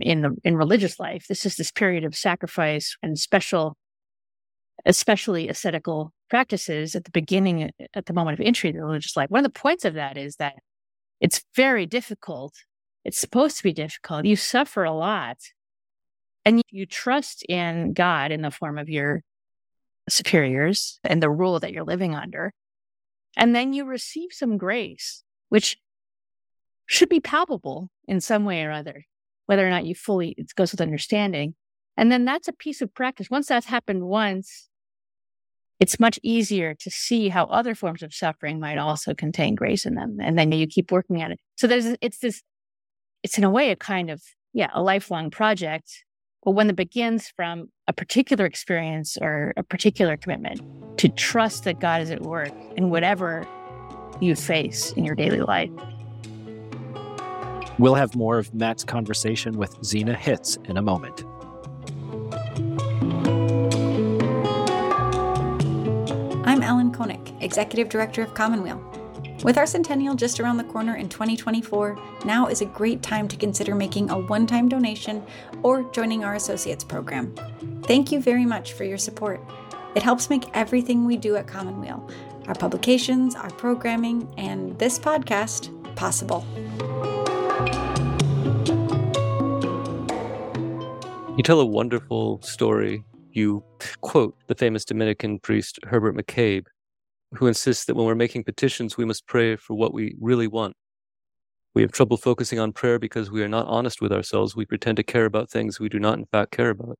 in 0.00 0.22
the 0.22 0.36
in 0.44 0.56
religious 0.56 1.00
life. 1.00 1.26
This 1.28 1.44
is 1.44 1.56
this 1.56 1.70
period 1.70 2.04
of 2.04 2.14
sacrifice 2.14 2.96
and 3.02 3.18
special, 3.18 3.76
especially 4.86 5.48
ascetical 5.48 6.12
practices 6.30 6.94
at 6.94 7.04
the 7.04 7.10
beginning, 7.10 7.70
at 7.94 8.06
the 8.06 8.12
moment 8.12 8.38
of 8.38 8.46
entry 8.46 8.70
into 8.70 8.82
religious 8.82 9.16
life. 9.16 9.30
One 9.30 9.44
of 9.44 9.52
the 9.52 9.58
points 9.58 9.84
of 9.84 9.94
that 9.94 10.16
is 10.16 10.36
that 10.36 10.54
it's 11.20 11.42
very 11.56 11.86
difficult. 11.86 12.54
It's 13.04 13.18
supposed 13.18 13.56
to 13.56 13.62
be 13.62 13.72
difficult. 13.72 14.24
You 14.24 14.36
suffer 14.36 14.84
a 14.84 14.92
lot, 14.92 15.38
and 16.44 16.62
you 16.70 16.86
trust 16.86 17.44
in 17.48 17.92
God 17.92 18.30
in 18.30 18.42
the 18.42 18.50
form 18.50 18.78
of 18.78 18.88
your 18.88 19.22
superiors 20.08 21.00
and 21.04 21.22
the 21.22 21.30
rule 21.30 21.60
that 21.60 21.72
you're 21.72 21.84
living 21.84 22.14
under. 22.14 22.52
And 23.36 23.54
then 23.54 23.72
you 23.72 23.84
receive 23.84 24.30
some 24.32 24.58
grace, 24.58 25.22
which 25.48 25.78
should 26.86 27.08
be 27.08 27.20
palpable 27.20 27.90
in 28.06 28.20
some 28.20 28.44
way 28.44 28.64
or 28.64 28.72
other 28.72 29.04
whether 29.48 29.66
or 29.66 29.70
not 29.70 29.86
you 29.86 29.94
fully, 29.94 30.34
it 30.36 30.54
goes 30.54 30.72
with 30.72 30.80
understanding. 30.82 31.54
And 31.96 32.12
then 32.12 32.26
that's 32.26 32.48
a 32.48 32.52
piece 32.52 32.82
of 32.82 32.92
practice. 32.92 33.30
Once 33.30 33.48
that's 33.48 33.66
happened 33.66 34.04
once, 34.04 34.68
it's 35.80 35.98
much 35.98 36.20
easier 36.22 36.74
to 36.74 36.90
see 36.90 37.30
how 37.30 37.44
other 37.46 37.74
forms 37.74 38.02
of 38.02 38.12
suffering 38.12 38.60
might 38.60 38.76
also 38.76 39.14
contain 39.14 39.54
grace 39.54 39.86
in 39.86 39.94
them. 39.94 40.18
And 40.20 40.38
then 40.38 40.52
you 40.52 40.66
keep 40.66 40.92
working 40.92 41.22
at 41.22 41.30
it. 41.30 41.40
So 41.56 41.66
there's, 41.66 41.96
it's 42.02 42.18
this, 42.18 42.42
it's 43.22 43.38
in 43.38 43.44
a 43.44 43.50
way 43.50 43.70
a 43.70 43.76
kind 43.76 44.10
of, 44.10 44.22
yeah, 44.52 44.68
a 44.74 44.82
lifelong 44.82 45.30
project. 45.30 46.04
But 46.44 46.52
when 46.52 46.70
it 46.70 46.76
begins 46.76 47.28
from 47.28 47.70
a 47.88 47.92
particular 47.92 48.46
experience 48.46 49.16
or 49.20 49.52
a 49.56 49.62
particular 49.62 50.16
commitment 50.16 50.60
to 50.98 51.08
trust 51.08 51.64
that 51.64 51.80
God 51.80 52.02
is 52.02 52.10
at 52.10 52.22
work 52.22 52.52
in 52.76 52.90
whatever 52.90 53.46
you 54.20 54.34
face 54.34 54.92
in 54.92 55.04
your 55.04 55.14
daily 55.14 55.40
life. 55.40 55.70
We'll 57.78 57.94
have 57.94 58.16
more 58.16 58.38
of 58.38 58.52
Matt's 58.52 58.84
conversation 58.84 59.56
with 59.56 59.76
Zena 59.84 60.14
Hitz 60.14 60.56
in 60.64 60.76
a 60.76 60.82
moment. 60.82 61.24
I'm 66.46 66.62
Ellen 66.62 66.92
Koenig, 66.92 67.34
Executive 67.40 67.88
Director 67.88 68.22
of 68.22 68.34
Commonweal. 68.34 68.97
With 69.44 69.56
our 69.56 69.66
centennial 69.66 70.16
just 70.16 70.40
around 70.40 70.56
the 70.56 70.64
corner 70.64 70.96
in 70.96 71.08
2024, 71.08 71.96
now 72.24 72.48
is 72.48 72.60
a 72.60 72.66
great 72.66 73.02
time 73.02 73.28
to 73.28 73.36
consider 73.36 73.72
making 73.72 74.10
a 74.10 74.18
one 74.18 74.48
time 74.48 74.68
donation 74.68 75.24
or 75.62 75.84
joining 75.92 76.24
our 76.24 76.34
Associates 76.34 76.82
program. 76.82 77.32
Thank 77.84 78.10
you 78.10 78.20
very 78.20 78.44
much 78.44 78.72
for 78.72 78.82
your 78.82 78.98
support. 78.98 79.40
It 79.94 80.02
helps 80.02 80.28
make 80.28 80.44
everything 80.54 81.04
we 81.04 81.16
do 81.16 81.36
at 81.36 81.46
Commonweal 81.46 82.08
our 82.48 82.54
publications, 82.54 83.34
our 83.34 83.50
programming, 83.50 84.26
and 84.38 84.76
this 84.78 84.98
podcast 84.98 85.68
possible. 85.96 86.44
You 91.36 91.42
tell 91.44 91.60
a 91.60 91.66
wonderful 91.66 92.40
story. 92.42 93.04
You 93.32 93.62
quote 94.00 94.34
the 94.46 94.54
famous 94.54 94.84
Dominican 94.84 95.38
priest 95.38 95.78
Herbert 95.84 96.16
McCabe, 96.16 96.64
who 97.34 97.46
insists 97.46 97.84
that 97.84 97.94
when 97.94 98.06
we're 98.06 98.14
making 98.14 98.44
petitions, 98.44 98.96
we 98.96 99.04
must 99.04 99.26
pray 99.26 99.56
for 99.56 99.74
what 99.74 99.92
we 99.92 100.14
really 100.20 100.46
want. 100.46 100.74
We 101.74 101.82
have 101.82 101.92
trouble 101.92 102.16
focusing 102.16 102.58
on 102.58 102.72
prayer 102.72 102.98
because 102.98 103.30
we 103.30 103.42
are 103.42 103.48
not 103.48 103.66
honest 103.66 104.00
with 104.00 104.12
ourselves. 104.12 104.56
We 104.56 104.64
pretend 104.64 104.96
to 104.96 105.02
care 105.02 105.26
about 105.26 105.50
things 105.50 105.78
we 105.78 105.88
do 105.88 105.98
not, 105.98 106.18
in 106.18 106.26
fact, 106.26 106.50
care 106.50 106.70
about. 106.70 106.98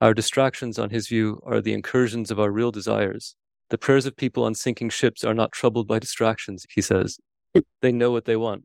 Our 0.00 0.14
distractions, 0.14 0.78
on 0.78 0.90
his 0.90 1.08
view, 1.08 1.40
are 1.46 1.60
the 1.60 1.72
incursions 1.72 2.30
of 2.30 2.38
our 2.38 2.50
real 2.50 2.70
desires. 2.70 3.34
The 3.70 3.78
prayers 3.78 4.06
of 4.06 4.16
people 4.16 4.44
on 4.44 4.54
sinking 4.54 4.90
ships 4.90 5.24
are 5.24 5.34
not 5.34 5.52
troubled 5.52 5.88
by 5.88 5.98
distractions, 5.98 6.66
he 6.70 6.80
says. 6.80 7.18
They 7.82 7.92
know 7.92 8.10
what 8.10 8.24
they 8.24 8.36
want. 8.36 8.64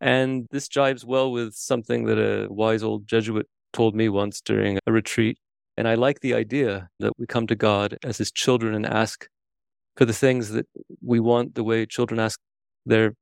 And 0.00 0.46
this 0.50 0.68
jives 0.68 1.04
well 1.04 1.30
with 1.30 1.54
something 1.54 2.04
that 2.04 2.18
a 2.18 2.52
wise 2.52 2.82
old 2.82 3.06
Jesuit 3.06 3.46
told 3.72 3.94
me 3.94 4.08
once 4.08 4.40
during 4.40 4.78
a 4.86 4.92
retreat. 4.92 5.38
And 5.76 5.86
I 5.86 5.94
like 5.94 6.20
the 6.20 6.34
idea 6.34 6.88
that 6.98 7.12
we 7.18 7.26
come 7.26 7.46
to 7.46 7.54
God 7.54 7.96
as 8.04 8.18
his 8.18 8.32
children 8.32 8.74
and 8.74 8.86
ask 8.86 9.26
for 9.96 10.04
the 10.04 10.12
things 10.12 10.50
that 10.50 10.66
we 11.02 11.20
want 11.20 11.54
the 11.54 11.64
way 11.64 11.86
children 11.86 12.20
ask 12.20 12.38
their 12.86 13.14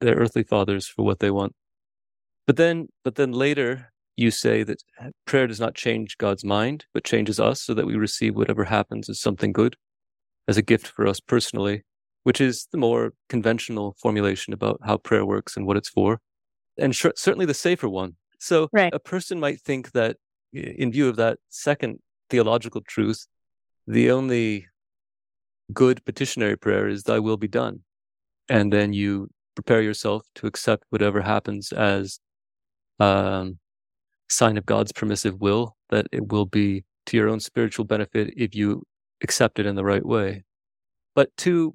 their 0.00 0.14
earthly 0.14 0.42
fathers 0.42 0.86
for 0.86 1.04
what 1.04 1.20
they 1.20 1.30
want. 1.30 1.54
But 2.46 2.56
then 2.56 2.88
but 3.04 3.16
then 3.16 3.32
later 3.32 3.92
you 4.16 4.30
say 4.30 4.62
that 4.62 4.82
prayer 5.26 5.46
does 5.46 5.60
not 5.60 5.74
change 5.74 6.18
God's 6.18 6.44
mind, 6.44 6.84
but 6.92 7.04
changes 7.04 7.40
us 7.40 7.62
so 7.62 7.74
that 7.74 7.86
we 7.86 7.94
receive 7.94 8.36
whatever 8.36 8.64
happens 8.64 9.08
as 9.08 9.20
something 9.20 9.52
good, 9.52 9.76
as 10.46 10.56
a 10.56 10.62
gift 10.62 10.86
for 10.88 11.06
us 11.06 11.20
personally, 11.20 11.84
which 12.24 12.40
is 12.40 12.66
the 12.70 12.78
more 12.78 13.14
conventional 13.28 13.96
formulation 14.00 14.52
about 14.52 14.78
how 14.84 14.98
prayer 14.98 15.24
works 15.24 15.56
and 15.56 15.66
what 15.66 15.76
it's 15.76 15.88
for, 15.88 16.20
and 16.78 16.94
sh- 16.94 17.06
certainly 17.16 17.46
the 17.46 17.54
safer 17.54 17.88
one. 17.88 18.16
So 18.38 18.68
right. 18.72 18.92
a 18.92 18.98
person 18.98 19.40
might 19.40 19.60
think 19.60 19.92
that, 19.92 20.16
in 20.52 20.92
view 20.92 21.08
of 21.08 21.16
that 21.16 21.38
second 21.48 22.00
theological 22.28 22.82
truth, 22.86 23.26
the 23.86 24.10
only 24.10 24.66
good 25.72 26.04
petitionary 26.04 26.56
prayer 26.56 26.88
is 26.88 27.04
thy 27.04 27.18
will 27.18 27.36
be 27.36 27.48
done. 27.48 27.80
And 28.48 28.72
then 28.72 28.92
you 28.92 29.28
prepare 29.54 29.82
yourself 29.82 30.26
to 30.36 30.46
accept 30.46 30.84
whatever 30.90 31.20
happens 31.20 31.72
as 31.72 32.18
um, 32.98 33.58
sign 34.28 34.56
of 34.56 34.66
god's 34.66 34.92
permissive 34.92 35.40
will 35.40 35.76
that 35.90 36.06
it 36.12 36.30
will 36.32 36.46
be 36.46 36.84
to 37.06 37.16
your 37.16 37.28
own 37.28 37.40
spiritual 37.40 37.84
benefit 37.84 38.32
if 38.36 38.54
you 38.54 38.82
accept 39.22 39.58
it 39.58 39.66
in 39.66 39.74
the 39.74 39.84
right 39.84 40.04
way. 40.04 40.44
But 41.14 41.36
to 41.38 41.74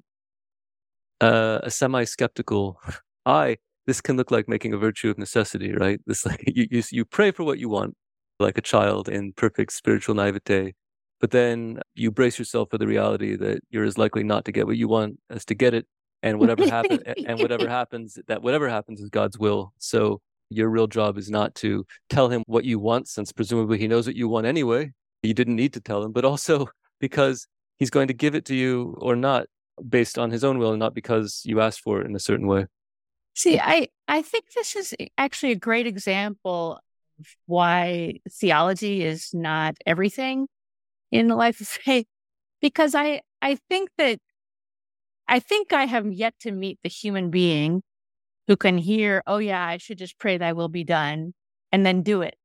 uh, 1.20 1.60
a 1.62 1.70
semi-skeptical 1.70 2.80
eye 3.26 3.56
this 3.86 4.00
can 4.00 4.16
look 4.16 4.32
like 4.32 4.48
making 4.48 4.74
a 4.74 4.78
virtue 4.78 5.10
of 5.10 5.18
necessity 5.18 5.72
right? 5.72 6.00
This 6.06 6.26
like 6.26 6.42
you, 6.46 6.66
you 6.70 6.82
you 6.90 7.04
pray 7.04 7.30
for 7.30 7.44
what 7.44 7.58
you 7.58 7.68
want 7.68 7.94
like 8.38 8.58
a 8.58 8.62
child 8.62 9.08
in 9.08 9.32
perfect 9.32 9.72
spiritual 9.72 10.14
naivete 10.14 10.74
but 11.20 11.30
then 11.30 11.80
you 11.94 12.10
brace 12.10 12.38
yourself 12.38 12.70
for 12.70 12.78
the 12.78 12.86
reality 12.86 13.36
that 13.36 13.60
you're 13.70 13.84
as 13.84 13.98
likely 13.98 14.22
not 14.22 14.44
to 14.44 14.52
get 14.52 14.66
what 14.66 14.76
you 14.76 14.88
want 14.88 15.18
as 15.30 15.44
to 15.46 15.54
get 15.54 15.74
it. 15.74 15.86
And 16.22 16.38
whatever 16.38 16.66
happens, 16.66 17.00
and 17.26 17.38
whatever 17.38 17.68
happens, 17.68 18.18
that 18.26 18.42
whatever 18.42 18.68
happens 18.68 19.00
is 19.00 19.10
God's 19.10 19.38
will. 19.38 19.72
So 19.78 20.20
your 20.50 20.68
real 20.68 20.86
job 20.86 21.18
is 21.18 21.30
not 21.30 21.54
to 21.56 21.86
tell 22.08 22.28
him 22.28 22.42
what 22.46 22.64
you 22.64 22.78
want, 22.78 23.08
since 23.08 23.32
presumably 23.32 23.78
he 23.78 23.88
knows 23.88 24.06
what 24.06 24.16
you 24.16 24.28
want 24.28 24.46
anyway. 24.46 24.92
You 25.22 25.34
didn't 25.34 25.56
need 25.56 25.72
to 25.74 25.80
tell 25.80 26.02
him, 26.02 26.12
but 26.12 26.24
also 26.24 26.68
because 27.00 27.46
he's 27.78 27.90
going 27.90 28.08
to 28.08 28.14
give 28.14 28.34
it 28.34 28.44
to 28.46 28.54
you 28.54 28.96
or 28.98 29.16
not 29.16 29.46
based 29.86 30.18
on 30.18 30.30
his 30.30 30.44
own 30.44 30.58
will 30.58 30.70
and 30.70 30.80
not 30.80 30.94
because 30.94 31.42
you 31.44 31.60
asked 31.60 31.80
for 31.80 32.00
it 32.00 32.06
in 32.06 32.16
a 32.16 32.20
certain 32.20 32.46
way. 32.46 32.66
See, 33.34 33.58
I, 33.58 33.88
I 34.08 34.22
think 34.22 34.46
this 34.54 34.74
is 34.74 34.94
actually 35.18 35.52
a 35.52 35.56
great 35.56 35.86
example 35.86 36.80
of 37.20 37.26
why 37.44 38.20
theology 38.30 39.04
is 39.04 39.30
not 39.34 39.76
everything 39.84 40.48
in 41.18 41.28
the 41.28 41.36
life 41.36 41.60
of 41.60 41.68
faith 41.68 42.06
because 42.60 42.94
I, 42.94 43.22
I 43.42 43.56
think 43.68 43.90
that 43.98 44.18
I 45.28 45.40
think 45.40 45.72
I 45.72 45.86
have 45.86 46.06
yet 46.12 46.34
to 46.40 46.52
meet 46.52 46.78
the 46.82 46.88
human 46.88 47.30
being 47.30 47.82
who 48.46 48.56
can 48.56 48.78
hear, 48.78 49.22
oh 49.26 49.38
yeah, 49.38 49.64
I 49.64 49.78
should 49.78 49.98
just 49.98 50.18
pray 50.18 50.38
thy 50.38 50.52
will 50.52 50.68
be 50.68 50.84
done 50.84 51.34
and 51.72 51.84
then 51.84 52.02
do 52.02 52.22
it. 52.22 52.36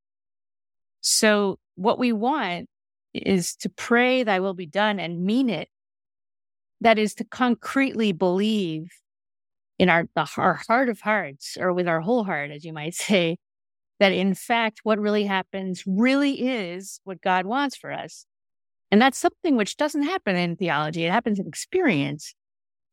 So 1.02 1.60
what 1.76 2.00
we 2.00 2.12
want 2.12 2.68
is 3.14 3.56
to 3.58 3.70
pray 3.70 4.24
thy 4.24 4.40
will 4.40 4.54
be 4.54 4.66
done 4.66 5.00
and 5.00 5.24
mean 5.24 5.50
it. 5.50 5.68
That 6.80 6.98
is 6.98 7.14
to 7.16 7.24
concretely 7.24 8.12
believe 8.12 8.88
in 9.78 9.90
our, 9.90 10.06
the, 10.16 10.28
our 10.38 10.62
heart 10.68 10.90
of 10.90 11.02
hearts 11.02 11.58
or 11.60 11.74
with 11.74 11.88
our 11.88 12.02
whole 12.02 12.24
heart, 12.24 12.50
as 12.50 12.66
you 12.66 12.74
might 12.74 12.96
say, 12.96 13.38
that 14.00 14.12
in 14.12 14.34
fact, 14.34 14.80
what 14.82 14.98
really 14.98 15.26
happens 15.26 15.84
really 15.86 16.48
is 16.48 17.00
what 17.04 17.22
God 17.22 17.46
wants 17.46 17.76
for 17.76 17.92
us. 17.92 18.26
And 18.92 19.02
that's 19.02 19.18
something 19.18 19.56
which 19.56 19.78
doesn't 19.78 20.04
happen 20.04 20.36
in 20.36 20.58
theology. 20.58 21.06
It 21.06 21.12
happens 21.12 21.40
in 21.40 21.48
experience. 21.48 22.36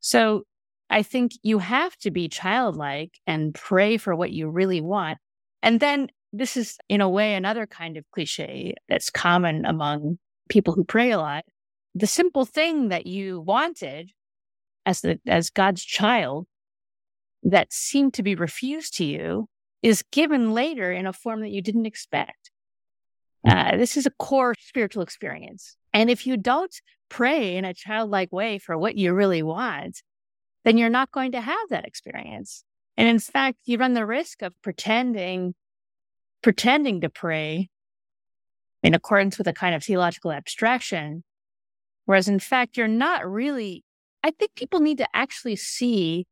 So 0.00 0.44
I 0.88 1.02
think 1.02 1.32
you 1.42 1.58
have 1.58 1.96
to 1.98 2.10
be 2.10 2.28
childlike 2.28 3.18
and 3.26 3.54
pray 3.54 3.96
for 3.96 4.14
what 4.14 4.30
you 4.30 4.48
really 4.48 4.80
want. 4.80 5.18
And 5.62 5.80
then 5.80 6.08
this 6.32 6.56
is 6.56 6.78
in 6.88 7.00
a 7.00 7.08
way 7.08 7.34
another 7.34 7.66
kind 7.66 7.96
of 7.96 8.04
cliche 8.12 8.74
that's 8.88 9.10
common 9.10 9.64
among 9.64 10.18
people 10.48 10.74
who 10.74 10.84
pray 10.84 11.10
a 11.10 11.18
lot. 11.18 11.44
The 11.94 12.06
simple 12.06 12.44
thing 12.44 12.88
that 12.88 13.06
you 13.06 13.40
wanted 13.40 14.12
as 14.86 15.00
the, 15.00 15.20
as 15.26 15.50
God's 15.50 15.84
child 15.84 16.46
that 17.42 17.72
seemed 17.72 18.14
to 18.14 18.22
be 18.22 18.34
refused 18.34 18.96
to 18.98 19.04
you 19.04 19.48
is 19.82 20.04
given 20.12 20.52
later 20.52 20.92
in 20.92 21.06
a 21.06 21.12
form 21.12 21.40
that 21.40 21.50
you 21.50 21.62
didn't 21.62 21.86
expect. 21.86 22.50
Uh, 23.48 23.76
this 23.76 23.96
is 23.96 24.06
a 24.06 24.10
core 24.18 24.54
spiritual 24.58 25.02
experience. 25.02 25.76
And 25.98 26.10
if 26.10 26.28
you 26.28 26.36
don't 26.36 26.80
pray 27.08 27.56
in 27.56 27.64
a 27.64 27.74
childlike 27.74 28.30
way 28.30 28.60
for 28.60 28.78
what 28.78 28.94
you 28.94 29.12
really 29.12 29.42
want, 29.42 30.00
then 30.64 30.78
you're 30.78 30.88
not 30.88 31.10
going 31.10 31.32
to 31.32 31.40
have 31.40 31.68
that 31.70 31.84
experience. 31.84 32.62
And 32.96 33.08
in 33.08 33.18
fact, 33.18 33.58
you 33.64 33.78
run 33.78 33.94
the 33.94 34.06
risk 34.06 34.42
of 34.42 34.54
pretending, 34.62 35.56
pretending 36.40 37.00
to 37.00 37.08
pray 37.08 37.70
in 38.84 38.94
accordance 38.94 39.38
with 39.38 39.48
a 39.48 39.52
kind 39.52 39.74
of 39.74 39.82
theological 39.82 40.30
abstraction. 40.30 41.24
Whereas 42.04 42.28
in 42.28 42.38
fact, 42.38 42.76
you're 42.76 42.86
not 42.86 43.28
really, 43.28 43.82
I 44.22 44.30
think 44.30 44.54
people 44.54 44.78
need 44.78 44.98
to 44.98 45.08
actually 45.12 45.56
see 45.56 46.28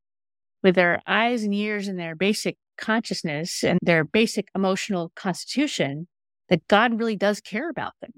with 0.62 0.76
their 0.76 1.02
eyes 1.08 1.42
and 1.42 1.52
ears 1.52 1.88
and 1.88 1.98
their 1.98 2.14
basic 2.14 2.56
consciousness 2.78 3.64
and 3.64 3.80
their 3.82 4.04
basic 4.04 4.46
emotional 4.54 5.10
constitution 5.16 6.06
that 6.50 6.68
God 6.68 7.00
really 7.00 7.16
does 7.16 7.40
care 7.40 7.68
about 7.68 7.94
them. 8.00 8.12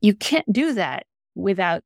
You 0.00 0.14
can't 0.14 0.50
do 0.52 0.74
that 0.74 1.06
without 1.34 1.82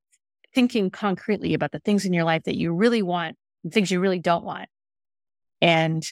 thinking 0.54 0.90
concretely 0.90 1.54
about 1.54 1.72
the 1.72 1.78
things 1.80 2.04
in 2.04 2.12
your 2.12 2.24
life 2.24 2.44
that 2.44 2.56
you 2.56 2.72
really 2.72 3.02
want 3.02 3.36
and 3.62 3.72
things 3.72 3.90
you 3.90 4.00
really 4.00 4.18
don't 4.18 4.44
want 4.44 4.68
and 5.60 6.04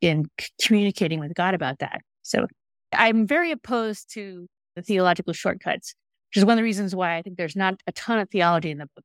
in 0.00 0.26
communicating 0.62 1.20
with 1.20 1.34
God 1.34 1.54
about 1.54 1.78
that. 1.78 2.00
So 2.22 2.46
I'm 2.92 3.26
very 3.26 3.50
opposed 3.50 4.12
to 4.14 4.46
the 4.76 4.82
theological 4.82 5.32
shortcuts, 5.32 5.94
which 6.30 6.38
is 6.38 6.44
one 6.44 6.52
of 6.52 6.58
the 6.58 6.64
reasons 6.64 6.94
why 6.94 7.16
I 7.16 7.22
think 7.22 7.36
there's 7.36 7.56
not 7.56 7.74
a 7.86 7.92
ton 7.92 8.18
of 8.18 8.28
theology 8.30 8.70
in 8.70 8.78
the 8.78 8.88
book. 8.94 9.04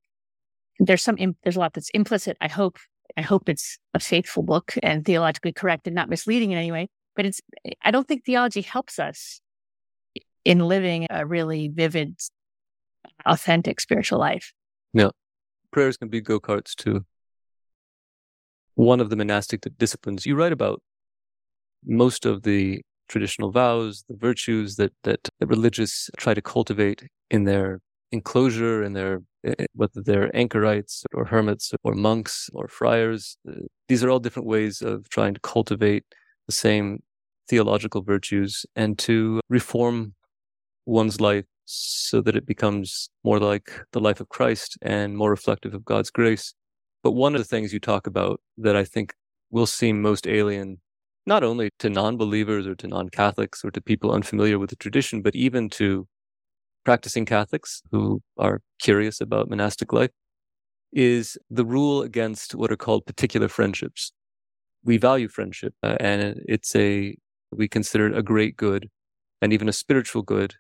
There's 0.79 1.01
some, 1.01 1.17
there's 1.43 1.55
a 1.55 1.59
lot 1.59 1.73
that's 1.73 1.89
implicit. 1.91 2.37
I 2.41 2.47
hope, 2.47 2.77
I 3.17 3.21
hope 3.21 3.47
it's 3.47 3.77
a 3.93 3.99
faithful 3.99 4.43
book 4.43 4.73
and 4.83 5.05
theologically 5.05 5.53
correct 5.53 5.87
and 5.87 5.95
not 5.95 6.09
misleading 6.09 6.51
in 6.51 6.57
any 6.57 6.71
way. 6.71 6.89
But 7.15 7.25
it's, 7.25 7.41
I 7.83 7.91
don't 7.91 8.07
think 8.07 8.25
theology 8.25 8.61
helps 8.61 8.99
us 8.99 9.39
in 10.45 10.59
living 10.59 11.07
a 11.09 11.25
really 11.25 11.67
vivid, 11.67 12.15
authentic 13.25 13.81
spiritual 13.81 14.19
life. 14.19 14.53
Yeah. 14.93 15.09
Prayers 15.71 15.97
can 15.97 16.07
be 16.07 16.21
go 16.21 16.39
karts 16.39 16.75
too. 16.75 17.05
One 18.75 18.99
of 18.99 19.09
the 19.09 19.15
monastic 19.15 19.65
disciplines 19.77 20.25
you 20.25 20.35
write 20.35 20.51
about 20.51 20.81
most 21.85 22.25
of 22.25 22.43
the 22.43 22.81
traditional 23.07 23.51
vows, 23.51 24.03
the 24.07 24.15
virtues 24.17 24.75
that, 24.75 24.93
that 25.03 25.27
the 25.39 25.47
religious 25.47 26.09
try 26.17 26.33
to 26.33 26.41
cultivate 26.41 27.07
in 27.29 27.43
their 27.43 27.79
enclosure, 28.11 28.83
in 28.83 28.93
their 28.93 29.21
eh, 29.45 29.53
eh, 29.59 29.65
whether 29.73 30.01
they're 30.01 30.35
anchorites 30.35 31.03
or 31.13 31.25
hermits 31.25 31.71
or 31.83 31.93
monks 31.93 32.49
or 32.53 32.67
friars. 32.67 33.37
Uh, 33.47 33.53
these 33.87 34.03
are 34.03 34.09
all 34.09 34.19
different 34.19 34.47
ways 34.47 34.81
of 34.81 35.09
trying 35.09 35.33
to 35.33 35.39
cultivate 35.39 36.03
the 36.47 36.53
same 36.53 37.01
theological 37.47 38.01
virtues 38.01 38.65
and 38.75 38.97
to 38.97 39.39
reform 39.49 40.13
one's 40.85 41.19
life 41.19 41.45
so 41.65 42.21
that 42.21 42.35
it 42.35 42.45
becomes 42.45 43.09
more 43.23 43.39
like 43.39 43.71
the 43.91 43.99
life 43.99 44.19
of 44.19 44.29
Christ 44.29 44.77
and 44.81 45.17
more 45.17 45.31
reflective 45.31 45.73
of 45.73 45.85
God's 45.85 46.11
grace. 46.11 46.53
But 47.03 47.11
one 47.11 47.35
of 47.35 47.41
the 47.41 47.47
things 47.47 47.73
you 47.73 47.79
talk 47.79 48.07
about 48.07 48.39
that 48.57 48.75
I 48.75 48.83
think 48.83 49.13
will 49.51 49.65
seem 49.65 50.01
most 50.01 50.27
alien, 50.27 50.79
not 51.25 51.43
only 51.43 51.69
to 51.79 51.89
non 51.89 52.17
believers 52.17 52.67
or 52.67 52.75
to 52.75 52.87
non 52.87 53.09
Catholics 53.09 53.63
or 53.63 53.71
to 53.71 53.81
people 53.81 54.11
unfamiliar 54.11 54.59
with 54.59 54.69
the 54.69 54.75
tradition, 54.75 55.21
but 55.21 55.35
even 55.35 55.69
to 55.71 56.07
practicing 56.83 57.25
Catholics 57.25 57.81
who 57.91 58.21
are 58.37 58.61
curious 58.79 59.21
about 59.21 59.49
monastic 59.49 59.91
life, 59.91 60.11
is 60.93 61.37
the 61.49 61.65
rule 61.65 62.01
against 62.01 62.55
what 62.55 62.71
are 62.71 62.77
called 62.77 63.05
particular 63.05 63.47
friendships. 63.49 64.13
We 64.83 64.97
value 64.97 65.27
friendship, 65.27 65.73
uh, 65.83 65.97
and 65.99 66.41
it's 66.47 66.75
a, 66.75 67.17
we 67.51 67.67
consider 67.67 68.07
it 68.07 68.17
a 68.17 68.23
great 68.23 68.55
good 68.55 68.89
and 69.41 69.51
even 69.51 69.67
a 69.67 69.73
spiritual 69.73 70.21
good. 70.21 70.55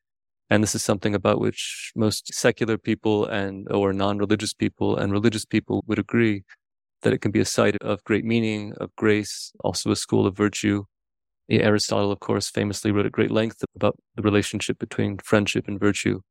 And 0.49 0.61
this 0.61 0.75
is 0.75 0.83
something 0.83 1.15
about 1.15 1.39
which 1.39 1.91
most 1.95 2.33
secular 2.33 2.77
people 2.77 3.25
and 3.25 3.67
or 3.71 3.93
non-religious 3.93 4.53
people 4.53 4.95
and 4.95 5.11
religious 5.11 5.45
people 5.45 5.83
would 5.87 5.99
agree 5.99 6.43
that 7.01 7.13
it 7.13 7.19
can 7.19 7.31
be 7.31 7.39
a 7.39 7.45
site 7.45 7.75
of 7.81 8.03
great 8.03 8.25
meaning, 8.25 8.73
of 8.79 8.95
grace, 8.95 9.51
also 9.61 9.91
a 9.91 9.95
school 9.95 10.25
of 10.27 10.35
virtue. 10.35 10.83
Aristotle, 11.49 12.11
of 12.11 12.19
course, 12.19 12.49
famously 12.49 12.91
wrote 12.91 13.05
at 13.05 13.11
great 13.11 13.31
length 13.31 13.63
about 13.75 13.95
the 14.15 14.23
relationship 14.23 14.79
between 14.79 15.17
friendship 15.19 15.67
and 15.67 15.79
virtue. 15.79 16.21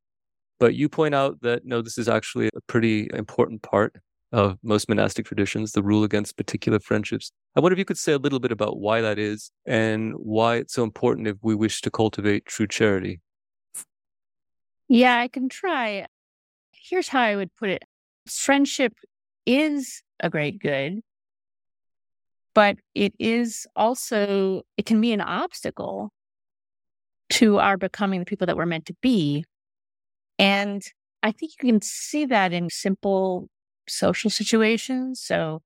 But 0.58 0.74
you 0.74 0.88
point 0.88 1.14
out 1.14 1.40
that 1.42 1.64
no, 1.64 1.82
this 1.82 1.98
is 1.98 2.08
actually 2.08 2.48
a 2.48 2.60
pretty 2.66 3.08
important 3.12 3.62
part 3.62 3.96
of 4.32 4.58
most 4.62 4.88
monastic 4.88 5.26
traditions, 5.26 5.72
the 5.72 5.82
rule 5.82 6.02
against 6.02 6.36
particular 6.36 6.80
friendships. 6.80 7.30
I 7.54 7.60
wonder 7.60 7.74
if 7.74 7.78
you 7.78 7.84
could 7.84 7.98
say 7.98 8.12
a 8.12 8.18
little 8.18 8.40
bit 8.40 8.50
about 8.50 8.78
why 8.78 9.00
that 9.00 9.18
is 9.18 9.52
and 9.64 10.12
why 10.16 10.56
it's 10.56 10.74
so 10.74 10.82
important 10.82 11.28
if 11.28 11.36
we 11.42 11.54
wish 11.54 11.80
to 11.82 11.90
cultivate 11.90 12.44
true 12.46 12.66
charity. 12.66 13.20
Yeah, 14.88 15.18
I 15.18 15.28
can 15.28 15.48
try. 15.48 16.06
Here's 16.72 17.08
how 17.08 17.22
I 17.22 17.36
would 17.36 17.54
put 17.56 17.70
it 17.70 17.84
friendship 18.28 18.94
is 19.46 20.02
a 20.20 20.30
great 20.30 20.58
good, 20.58 21.00
but 22.54 22.76
it 22.94 23.14
is 23.18 23.66
also, 23.76 24.62
it 24.76 24.86
can 24.86 25.00
be 25.00 25.12
an 25.12 25.20
obstacle 25.20 26.10
to 27.30 27.58
our 27.58 27.76
becoming 27.76 28.20
the 28.20 28.26
people 28.26 28.46
that 28.46 28.56
we're 28.56 28.66
meant 28.66 28.86
to 28.86 28.94
be. 29.02 29.44
And 30.38 30.82
I 31.22 31.32
think 31.32 31.52
you 31.60 31.70
can 31.70 31.82
see 31.82 32.26
that 32.26 32.52
in 32.52 32.70
simple 32.70 33.48
social 33.88 34.30
situations. 34.30 35.20
So 35.20 35.62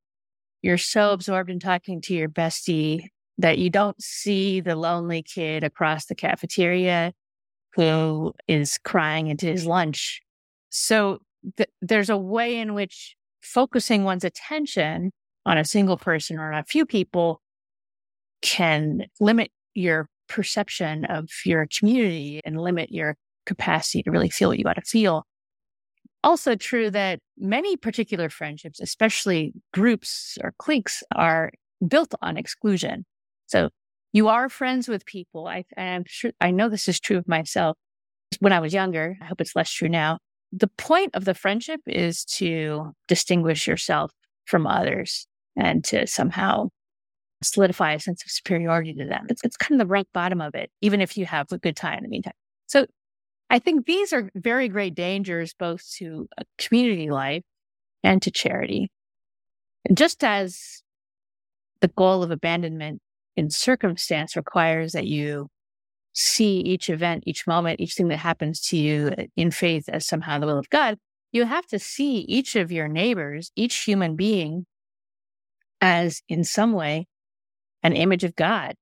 you're 0.62 0.78
so 0.78 1.12
absorbed 1.12 1.50
in 1.50 1.60
talking 1.60 2.00
to 2.02 2.14
your 2.14 2.28
bestie 2.28 3.08
that 3.38 3.58
you 3.58 3.70
don't 3.70 4.00
see 4.02 4.60
the 4.60 4.76
lonely 4.76 5.22
kid 5.22 5.62
across 5.62 6.06
the 6.06 6.14
cafeteria 6.14 7.12
who 7.74 8.32
is 8.46 8.78
crying 8.84 9.28
into 9.28 9.46
his 9.46 9.66
lunch. 9.66 10.20
So 10.70 11.18
th- 11.56 11.70
there's 11.80 12.10
a 12.10 12.16
way 12.16 12.58
in 12.58 12.74
which 12.74 13.16
focusing 13.40 14.04
one's 14.04 14.24
attention 14.24 15.12
on 15.46 15.58
a 15.58 15.64
single 15.64 15.96
person 15.96 16.38
or 16.38 16.52
a 16.52 16.64
few 16.64 16.84
people 16.84 17.40
can 18.42 19.06
limit 19.20 19.50
your 19.74 20.08
perception 20.28 21.04
of 21.06 21.28
your 21.44 21.66
community 21.78 22.40
and 22.44 22.60
limit 22.60 22.90
your 22.90 23.16
capacity 23.46 24.02
to 24.02 24.10
really 24.10 24.28
feel 24.28 24.48
what 24.48 24.58
you 24.58 24.64
got 24.64 24.74
to 24.74 24.82
feel. 24.82 25.26
Also, 26.24 26.56
true 26.56 26.90
that 26.90 27.20
many 27.38 27.76
particular 27.76 28.28
friendships, 28.28 28.80
especially 28.80 29.54
groups 29.72 30.36
or 30.42 30.52
cliques, 30.58 31.02
are 31.14 31.50
built 31.86 32.14
on 32.20 32.36
exclusion. 32.36 33.06
So 33.46 33.70
you 34.12 34.28
are 34.28 34.48
friends 34.48 34.88
with 34.88 35.04
people. 35.06 35.46
I, 35.46 35.64
am 35.76 36.04
sure 36.06 36.32
I 36.40 36.50
know 36.50 36.68
this 36.68 36.88
is 36.88 37.00
true 37.00 37.18
of 37.18 37.28
myself. 37.28 37.76
When 38.40 38.52
I 38.52 38.60
was 38.60 38.74
younger, 38.74 39.16
I 39.20 39.24
hope 39.26 39.40
it's 39.40 39.56
less 39.56 39.70
true 39.70 39.88
now. 39.88 40.18
The 40.52 40.68
point 40.68 41.14
of 41.14 41.24
the 41.24 41.34
friendship 41.34 41.80
is 41.86 42.24
to 42.36 42.92
distinguish 43.06 43.66
yourself 43.66 44.12
from 44.46 44.66
others 44.66 45.26
and 45.56 45.84
to 45.84 46.06
somehow 46.06 46.68
solidify 47.42 47.92
a 47.92 48.00
sense 48.00 48.24
of 48.24 48.30
superiority 48.30 48.94
to 48.94 49.04
them. 49.04 49.26
It's, 49.28 49.42
it's 49.44 49.56
kind 49.56 49.80
of 49.80 49.86
the 49.86 49.90
rock 49.90 50.06
bottom 50.12 50.40
of 50.40 50.54
it, 50.54 50.70
even 50.80 51.00
if 51.00 51.16
you 51.16 51.26
have 51.26 51.52
a 51.52 51.58
good 51.58 51.76
time 51.76 51.98
in 51.98 52.04
the 52.04 52.08
meantime. 52.08 52.32
So 52.66 52.86
I 53.50 53.58
think 53.58 53.86
these 53.86 54.12
are 54.12 54.30
very 54.34 54.68
great 54.68 54.94
dangers 54.94 55.54
both 55.58 55.82
to 55.96 56.28
uh, 56.36 56.44
community 56.58 57.10
life 57.10 57.44
and 58.02 58.20
to 58.22 58.30
charity. 58.30 58.90
And 59.84 59.96
just 59.96 60.24
as 60.24 60.82
the 61.80 61.88
goal 61.88 62.22
of 62.22 62.30
abandonment 62.30 63.00
in 63.38 63.50
circumstance 63.50 64.34
requires 64.34 64.92
that 64.92 65.06
you 65.06 65.48
see 66.12 66.58
each 66.58 66.90
event, 66.90 67.22
each 67.24 67.46
moment, 67.46 67.80
each 67.80 67.94
thing 67.94 68.08
that 68.08 68.16
happens 68.18 68.60
to 68.60 68.76
you 68.76 69.12
eh, 69.16 69.26
in 69.36 69.52
faith 69.52 69.88
as 69.88 70.04
somehow 70.04 70.38
the 70.38 70.46
will 70.46 70.58
of 70.58 70.68
God, 70.70 70.98
you 71.30 71.44
have 71.44 71.64
to 71.68 71.78
see 71.78 72.18
each 72.22 72.56
of 72.56 72.72
your 72.72 72.88
neighbors, 72.88 73.52
each 73.54 73.76
human 73.84 74.16
being, 74.16 74.66
as 75.80 76.20
in 76.28 76.42
some 76.42 76.72
way 76.72 77.06
an 77.84 77.92
image 77.92 78.24
of 78.24 78.34
God 78.34 78.74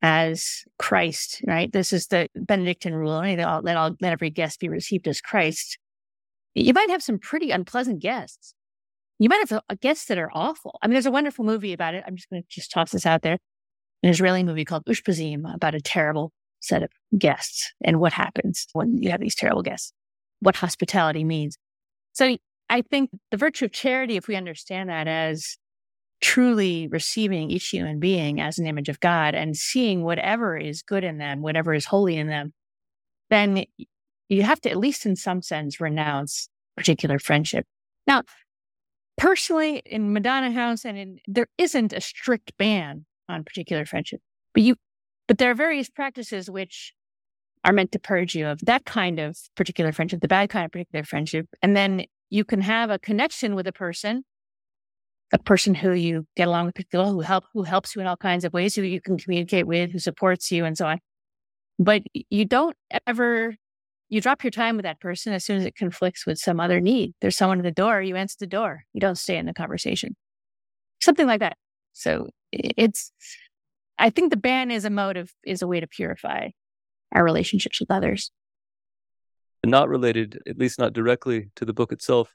as 0.00 0.64
Christ, 0.78 1.42
right? 1.46 1.70
This 1.70 1.92
is 1.92 2.06
the 2.06 2.28
Benedictine 2.34 2.94
rule. 2.94 3.18
Let 3.18 3.40
all, 3.40 3.60
let 3.60 3.76
all, 3.76 3.96
let 4.00 4.12
every 4.12 4.30
guest 4.30 4.60
be 4.60 4.70
received 4.70 5.06
as 5.08 5.20
Christ. 5.20 5.76
You 6.54 6.72
might 6.72 6.88
have 6.88 7.02
some 7.02 7.18
pretty 7.18 7.50
unpleasant 7.50 8.00
guests. 8.00 8.54
You 9.18 9.28
might 9.28 9.46
have 9.50 9.60
guests 9.80 10.06
that 10.06 10.16
are 10.16 10.30
awful. 10.32 10.78
I 10.80 10.86
mean, 10.86 10.94
there's 10.94 11.04
a 11.04 11.10
wonderful 11.10 11.44
movie 11.44 11.74
about 11.74 11.94
it. 11.94 12.04
I'm 12.06 12.16
just 12.16 12.30
going 12.30 12.42
to 12.42 12.48
just 12.48 12.70
toss 12.70 12.92
this 12.92 13.04
out 13.04 13.20
there. 13.22 13.38
An 14.02 14.10
Israeli 14.10 14.44
movie 14.44 14.64
called 14.64 14.84
Ushpizin 14.86 15.42
about 15.54 15.74
a 15.74 15.80
terrible 15.80 16.32
set 16.60 16.82
of 16.82 16.90
guests 17.16 17.72
and 17.84 18.00
what 18.00 18.12
happens 18.12 18.66
when 18.72 18.98
you 18.98 19.10
have 19.10 19.20
these 19.20 19.34
terrible 19.34 19.62
guests, 19.62 19.92
what 20.40 20.56
hospitality 20.56 21.24
means. 21.24 21.56
So 22.12 22.36
I 22.70 22.82
think 22.82 23.10
the 23.30 23.36
virtue 23.36 23.64
of 23.64 23.72
charity, 23.72 24.16
if 24.16 24.28
we 24.28 24.36
understand 24.36 24.88
that 24.88 25.08
as 25.08 25.56
truly 26.20 26.88
receiving 26.88 27.50
each 27.50 27.68
human 27.68 28.00
being 28.00 28.40
as 28.40 28.58
an 28.58 28.66
image 28.66 28.88
of 28.88 29.00
God 29.00 29.34
and 29.34 29.56
seeing 29.56 30.02
whatever 30.02 30.56
is 30.56 30.82
good 30.82 31.04
in 31.04 31.18
them, 31.18 31.42
whatever 31.42 31.74
is 31.74 31.86
holy 31.86 32.16
in 32.16 32.28
them, 32.28 32.52
then 33.30 33.64
you 34.28 34.42
have 34.42 34.60
to, 34.62 34.70
at 34.70 34.76
least 34.76 35.06
in 35.06 35.16
some 35.16 35.42
sense, 35.42 35.80
renounce 35.80 36.48
particular 36.76 37.18
friendship. 37.18 37.66
Now, 38.06 38.22
personally, 39.16 39.82
in 39.86 40.12
Madonna 40.12 40.50
House, 40.50 40.84
and 40.84 40.98
in, 40.98 41.18
there 41.26 41.48
isn't 41.56 41.92
a 41.92 42.00
strict 42.00 42.52
ban 42.58 43.06
on 43.28 43.44
particular 43.44 43.84
friendship, 43.84 44.20
but 44.54 44.62
you, 44.62 44.76
but 45.26 45.38
there 45.38 45.50
are 45.50 45.54
various 45.54 45.88
practices 45.88 46.50
which 46.50 46.92
are 47.64 47.72
meant 47.72 47.92
to 47.92 47.98
purge 47.98 48.34
you 48.34 48.46
of 48.46 48.60
that 48.60 48.84
kind 48.84 49.18
of 49.18 49.36
particular 49.56 49.92
friendship, 49.92 50.20
the 50.20 50.28
bad 50.28 50.48
kind 50.48 50.64
of 50.64 50.72
particular 50.72 51.04
friendship, 51.04 51.46
and 51.62 51.76
then 51.76 52.04
you 52.30 52.44
can 52.44 52.60
have 52.60 52.90
a 52.90 52.98
connection 52.98 53.54
with 53.54 53.66
a 53.66 53.72
person 53.72 54.24
a 55.32 55.38
person 55.38 55.74
who 55.74 55.92
you 55.92 56.26
get 56.36 56.48
along 56.48 56.66
with 56.66 56.74
people 56.74 57.12
who 57.12 57.20
help 57.20 57.44
who 57.52 57.62
helps 57.62 57.94
you 57.94 58.00
in 58.00 58.06
all 58.06 58.16
kinds 58.16 58.44
of 58.44 58.52
ways 58.52 58.74
who 58.74 58.82
you 58.82 59.00
can 59.00 59.18
communicate 59.18 59.66
with 59.66 59.92
who 59.92 59.98
supports 59.98 60.50
you 60.50 60.64
and 60.64 60.76
so 60.76 60.86
on. 60.86 60.98
But 61.78 62.02
you 62.12 62.44
don't 62.44 62.76
ever 63.06 63.54
you 64.08 64.20
drop 64.22 64.42
your 64.42 64.50
time 64.50 64.76
with 64.76 64.84
that 64.84 65.00
person 65.00 65.34
as 65.34 65.44
soon 65.44 65.58
as 65.58 65.66
it 65.66 65.76
conflicts 65.76 66.26
with 66.26 66.38
some 66.38 66.60
other 66.60 66.80
need. 66.80 67.12
There's 67.20 67.36
someone 67.36 67.58
at 67.58 67.64
the 67.64 67.70
door 67.70 68.00
you 68.00 68.16
answer 68.16 68.36
the 68.40 68.46
door 68.46 68.84
you 68.92 69.00
don't 69.00 69.18
stay 69.18 69.36
in 69.36 69.46
the 69.46 69.54
conversation. 69.54 70.16
Something 71.00 71.26
like 71.26 71.40
that. 71.40 71.56
So 71.92 72.28
it's 72.52 73.12
i 73.98 74.10
think 74.10 74.30
the 74.30 74.36
ban 74.36 74.70
is 74.70 74.84
a 74.84 74.90
motive 74.90 75.32
is 75.44 75.62
a 75.62 75.66
way 75.66 75.80
to 75.80 75.86
purify 75.86 76.48
our 77.14 77.24
relationships 77.24 77.80
with 77.80 77.90
others 77.90 78.30
not 79.64 79.88
related 79.88 80.40
at 80.46 80.58
least 80.58 80.78
not 80.78 80.92
directly 80.92 81.50
to 81.56 81.64
the 81.64 81.72
book 81.72 81.92
itself 81.92 82.34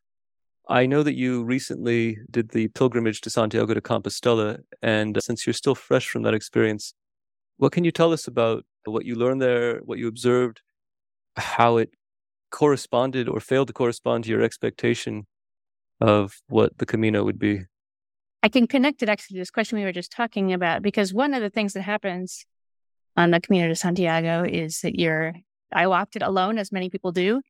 I 0.70 0.86
know 0.86 1.04
that 1.04 1.16
you 1.16 1.44
recently 1.44 2.20
did 2.32 2.50
the 2.52 2.70
pilgrimage 2.70 3.20
to 3.22 3.30
Santiago 3.30 3.74
de 3.74 3.82
Compostela, 3.82 4.60
and 4.82 5.22
since 5.22 5.46
you're 5.46 5.54
still 5.54 5.76
fresh 5.76 6.08
from 6.08 6.24
that 6.24 6.34
experience, 6.34 6.94
what 7.58 7.74
can 7.74 7.84
you 7.84 7.92
tell 7.92 8.14
us 8.14 8.28
about 8.28 8.66
what 8.86 9.06
you 9.06 9.16
learned 9.16 9.42
there, 9.42 9.80
what 9.80 10.00
you 10.00 10.08
observed, 10.08 10.62
how 11.36 11.78
it 11.78 11.90
corresponded 12.50 13.28
or 13.28 13.42
failed 13.42 13.68
to 13.68 13.74
correspond 13.74 14.24
to 14.24 14.30
your 14.30 14.42
expectation 14.42 15.28
of 16.00 16.42
what 16.48 16.78
the 16.78 16.86
Camino 16.86 17.26
would 17.26 17.40
be? 17.40 17.66
I 18.44 18.50
can 18.50 18.68
connect 18.68 19.02
it 19.02 19.08
actually 19.08 19.36
to 19.36 19.42
this 19.42 19.50
question 19.50 19.80
we 19.80 19.86
were 19.86 19.94
just 19.94 20.12
talking 20.12 20.52
about, 20.52 20.82
because 20.82 21.14
one 21.14 21.34
of 21.34 21.42
the 21.42 21.50
things 21.50 21.72
that 21.74 21.82
happens 21.82 22.46
on 23.16 23.32
the 23.32 23.40
Camino 23.40 23.70
de 23.70 23.76
Santiago 23.76 24.44
is 24.44 24.82
that 24.82 25.00
you're, 25.00 25.34
I 25.72 25.88
walked 25.88 26.18
it 26.18 26.22
alone, 26.22 26.58
as 26.58 26.70
many 26.70 26.90
people 26.90 27.14
do. 27.14 27.42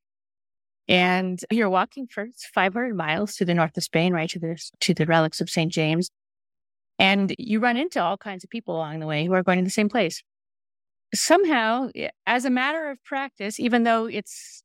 And 0.88 1.40
you're 1.50 1.70
walking 1.70 2.08
for 2.08 2.28
500 2.54 2.96
miles 2.96 3.36
to 3.38 3.46
the 3.46 3.56
north 3.56 3.76
of 3.76 3.84
Spain, 3.84 4.14
right 4.14 4.30
to 4.30 4.40
the 4.40 4.62
to 4.82 4.94
the 4.94 5.06
relics 5.06 5.42
of 5.42 5.50
St. 5.50 5.72
James. 5.72 6.12
And 7.00 7.34
you 7.40 7.60
run 7.60 7.78
into 7.78 8.02
all 8.02 8.18
kinds 8.18 8.44
of 8.44 8.50
people 8.50 8.76
along 8.76 9.00
the 9.00 9.08
way 9.08 9.26
who 9.26 9.34
are 9.34 9.44
going 9.44 9.58
to 9.60 9.64
the 9.64 9.72
same 9.72 9.90
place. 9.90 10.22
Somehow, 11.16 11.90
eh, 11.96 12.10
as 12.28 12.46
a 12.46 12.50
matter 12.50 12.90
of 12.90 13.04
practice, 13.04 13.60
even 13.60 13.84
though 13.84 14.06
it's, 14.06 14.62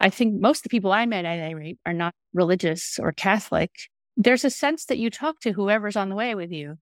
I 0.00 0.10
think 0.10 0.40
most 0.40 0.60
of 0.60 0.62
the 0.62 0.68
people 0.68 0.92
I 0.92 1.04
met 1.06 1.24
at 1.24 1.38
any 1.38 1.54
rate 1.54 1.78
are 1.84 1.92
not 1.92 2.14
religious 2.32 2.98
or 3.02 3.12
Catholic, 3.12 3.72
there's 4.18 4.44
a 4.44 4.50
sense 4.50 4.84
that 4.86 4.98
you 4.98 5.10
talk 5.10 5.38
to 5.40 5.52
whoever's 5.52 5.96
on 5.96 6.08
the 6.08 6.16
way 6.16 6.34
with 6.34 6.50
you 6.50 6.76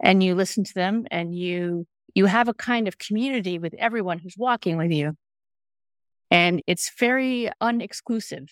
and 0.00 0.22
you 0.22 0.34
listen 0.34 0.64
to 0.64 0.74
them 0.74 1.06
and 1.10 1.34
you, 1.34 1.86
you 2.14 2.26
have 2.26 2.46
a 2.46 2.54
kind 2.54 2.86
of 2.86 2.98
community 2.98 3.58
with 3.58 3.74
everyone 3.78 4.18
who's 4.18 4.36
walking 4.36 4.76
with 4.76 4.92
you. 4.92 5.16
And 6.30 6.62
it's 6.66 6.92
very 6.98 7.50
unexclusive. 7.60 8.48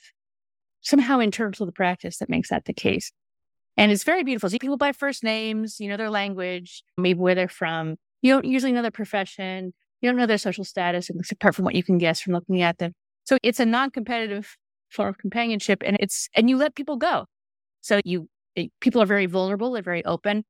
Somehow, 0.81 1.19
in 1.19 1.31
terms 1.31 1.61
of 1.61 1.67
the 1.67 1.73
practice, 1.73 2.19
that 2.19 2.31
makes 2.31 2.49
that 2.49 2.65
the 2.65 2.73
case. 2.73 3.13
And 3.77 3.93
it's 3.93 4.05
very 4.05 4.25
beautiful. 4.25 4.49
See 4.49 4.59
people 4.59 4.79
by 4.79 4.93
first 4.93 5.23
names, 5.23 5.79
you 5.79 5.89
know 5.89 5.99
their 5.99 6.11
language, 6.11 6.83
maybe 6.97 7.19
where 7.19 7.35
they're 7.35 7.49
from. 7.49 7.97
You 8.23 8.33
don't 8.33 8.47
usually 8.47 8.73
know 8.73 8.83
their 8.83 8.91
profession. 8.91 9.75
You 10.01 10.09
don't 10.09 10.17
know 10.17 10.27
their 10.27 10.39
social 10.39 10.65
status, 10.65 11.11
apart 11.31 11.55
from 11.55 11.67
what 11.67 11.75
you 11.75 11.83
can 11.83 11.99
guess 11.99 12.21
from 12.21 12.33
looking 12.33 12.63
at 12.63 12.79
them. 12.79 12.93
So 13.25 13.37
it's 13.43 13.61
a 13.61 13.67
non-competitive 13.67 14.57
form 14.89 15.11
of 15.11 15.19
companionship, 15.19 15.83
and 15.85 15.99
it's 16.01 16.29
and 16.35 16.49
you 16.49 16.57
let 16.57 16.75
people 16.75 16.97
go. 16.97 17.27
So 17.81 18.01
you 18.05 18.29
it, 18.55 18.73
people 18.81 19.03
are 19.03 19.07
very 19.07 19.27
vulnerable. 19.27 19.73
They're 19.73 19.83
very 19.83 20.05
open. 20.05 20.45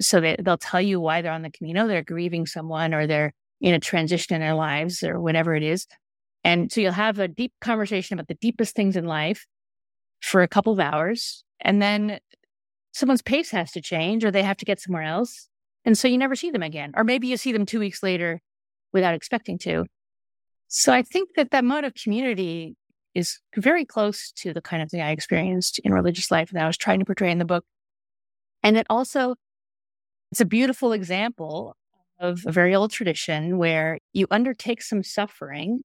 So 0.00 0.20
they 0.20 0.36
they'll 0.38 0.58
tell 0.58 0.80
you 0.80 1.00
why 1.00 1.22
they're 1.22 1.32
on 1.32 1.42
the 1.42 1.50
Camino. 1.50 1.86
They're 1.86 2.02
grieving 2.02 2.46
someone, 2.46 2.94
or 2.94 3.06
they're 3.06 3.32
in 3.60 3.74
a 3.74 3.80
transition 3.80 4.34
in 4.34 4.40
their 4.40 4.54
lives, 4.54 5.02
or 5.02 5.20
whatever 5.20 5.54
it 5.54 5.62
is. 5.62 5.86
And 6.44 6.70
so 6.70 6.80
you'll 6.80 6.92
have 6.92 7.18
a 7.18 7.28
deep 7.28 7.52
conversation 7.60 8.14
about 8.14 8.28
the 8.28 8.34
deepest 8.34 8.76
things 8.76 8.96
in 8.96 9.04
life 9.04 9.46
for 10.20 10.42
a 10.42 10.48
couple 10.48 10.72
of 10.72 10.80
hours, 10.80 11.44
and 11.60 11.80
then 11.80 12.20
someone's 12.92 13.22
pace 13.22 13.50
has 13.50 13.72
to 13.72 13.80
change, 13.80 14.24
or 14.24 14.30
they 14.30 14.42
have 14.42 14.56
to 14.58 14.64
get 14.64 14.80
somewhere 14.80 15.02
else, 15.02 15.48
and 15.84 15.96
so 15.96 16.08
you 16.08 16.18
never 16.18 16.36
see 16.36 16.50
them 16.50 16.62
again. 16.62 16.92
Or 16.96 17.04
maybe 17.04 17.28
you 17.28 17.36
see 17.36 17.52
them 17.52 17.66
two 17.66 17.80
weeks 17.80 18.02
later 18.02 18.40
without 18.92 19.14
expecting 19.14 19.58
to. 19.58 19.86
So 20.68 20.92
I 20.92 21.02
think 21.02 21.30
that 21.36 21.50
that 21.52 21.64
mode 21.64 21.84
of 21.84 21.94
community 21.94 22.76
is 23.16 23.40
very 23.56 23.86
close 23.86 24.30
to 24.30 24.52
the 24.52 24.60
kind 24.60 24.82
of 24.82 24.90
thing 24.90 25.00
I 25.00 25.10
experienced 25.10 25.78
in 25.78 25.94
religious 25.94 26.30
life 26.30 26.50
that 26.50 26.62
I 26.62 26.66
was 26.66 26.76
trying 26.76 26.98
to 26.98 27.06
portray 27.06 27.30
in 27.30 27.38
the 27.38 27.46
book. 27.46 27.64
And 28.62 28.76
it 28.76 28.86
also, 28.90 29.36
it's 30.30 30.42
a 30.42 30.44
beautiful 30.44 30.92
example 30.92 31.74
of 32.20 32.44
a 32.46 32.52
very 32.52 32.74
old 32.74 32.90
tradition 32.90 33.56
where 33.56 33.98
you 34.12 34.26
undertake 34.30 34.82
some 34.82 35.02
suffering. 35.02 35.80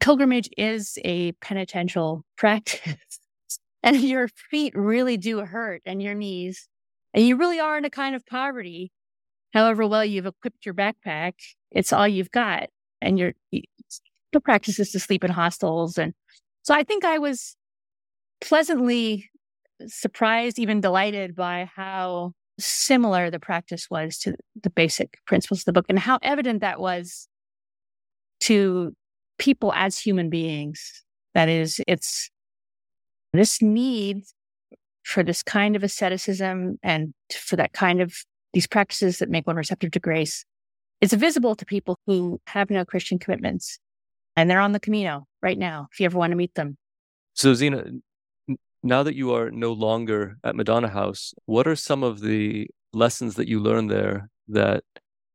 Pilgrimage 0.00 0.50
is 0.58 0.98
a 1.04 1.32
penitential 1.32 2.24
practice 2.36 3.20
and 3.84 4.00
your 4.00 4.26
feet 4.28 4.74
really 4.76 5.16
do 5.16 5.38
hurt 5.40 5.82
and 5.86 6.02
your 6.02 6.14
knees 6.14 6.68
and 7.14 7.24
you 7.24 7.36
really 7.36 7.60
are 7.60 7.78
in 7.78 7.84
a 7.84 7.90
kind 7.90 8.16
of 8.16 8.26
poverty. 8.26 8.90
However 9.54 9.86
well 9.86 10.04
you've 10.04 10.26
equipped 10.26 10.66
your 10.66 10.74
backpack, 10.74 11.34
it's 11.70 11.92
all 11.92 12.08
you've 12.08 12.32
got 12.32 12.68
and 13.00 13.16
you're 13.16 13.34
the 14.32 14.40
practice 14.40 14.78
is 14.78 14.90
to 14.92 15.00
sleep 15.00 15.24
in 15.24 15.30
hostels. 15.30 15.98
And 15.98 16.14
so 16.68 16.74
I 16.74 16.82
think 16.82 17.02
I 17.02 17.16
was 17.16 17.56
pleasantly 18.42 19.30
surprised, 19.86 20.58
even 20.58 20.82
delighted 20.82 21.34
by 21.34 21.70
how 21.74 22.32
similar 22.60 23.30
the 23.30 23.40
practice 23.40 23.86
was 23.90 24.18
to 24.18 24.34
the 24.62 24.68
basic 24.68 25.16
principles 25.26 25.60
of 25.60 25.64
the 25.64 25.72
book 25.72 25.86
and 25.88 25.98
how 25.98 26.18
evident 26.20 26.60
that 26.60 26.78
was 26.78 27.26
to 28.40 28.92
people 29.38 29.72
as 29.74 29.98
human 29.98 30.28
beings. 30.28 31.04
That 31.32 31.48
is, 31.48 31.80
it's 31.88 32.28
this 33.32 33.62
need 33.62 34.24
for 35.04 35.22
this 35.22 35.42
kind 35.42 35.74
of 35.74 35.82
asceticism 35.82 36.78
and 36.82 37.14
for 37.32 37.56
that 37.56 37.72
kind 37.72 38.02
of 38.02 38.12
these 38.52 38.66
practices 38.66 39.20
that 39.20 39.30
make 39.30 39.46
one 39.46 39.56
receptive 39.56 39.92
to 39.92 40.00
grace. 40.00 40.44
It's 41.00 41.14
visible 41.14 41.56
to 41.56 41.64
people 41.64 41.98
who 42.06 42.42
have 42.48 42.68
no 42.68 42.84
Christian 42.84 43.18
commitments 43.18 43.78
and 44.38 44.48
they're 44.48 44.60
on 44.60 44.70
the 44.70 44.78
Camino 44.78 45.26
right 45.42 45.58
now 45.58 45.88
if 45.90 45.98
you 45.98 46.06
ever 46.06 46.16
want 46.16 46.30
to 46.30 46.36
meet 46.36 46.54
them. 46.54 46.78
So, 47.34 47.54
Zena, 47.54 47.84
now 48.84 49.02
that 49.02 49.16
you 49.16 49.34
are 49.34 49.50
no 49.50 49.72
longer 49.72 50.36
at 50.44 50.54
Madonna 50.54 50.88
House, 50.88 51.34
what 51.46 51.66
are 51.66 51.74
some 51.74 52.04
of 52.04 52.20
the 52.20 52.68
lessons 52.92 53.34
that 53.34 53.48
you 53.48 53.58
learned 53.58 53.90
there 53.90 54.30
that 54.46 54.84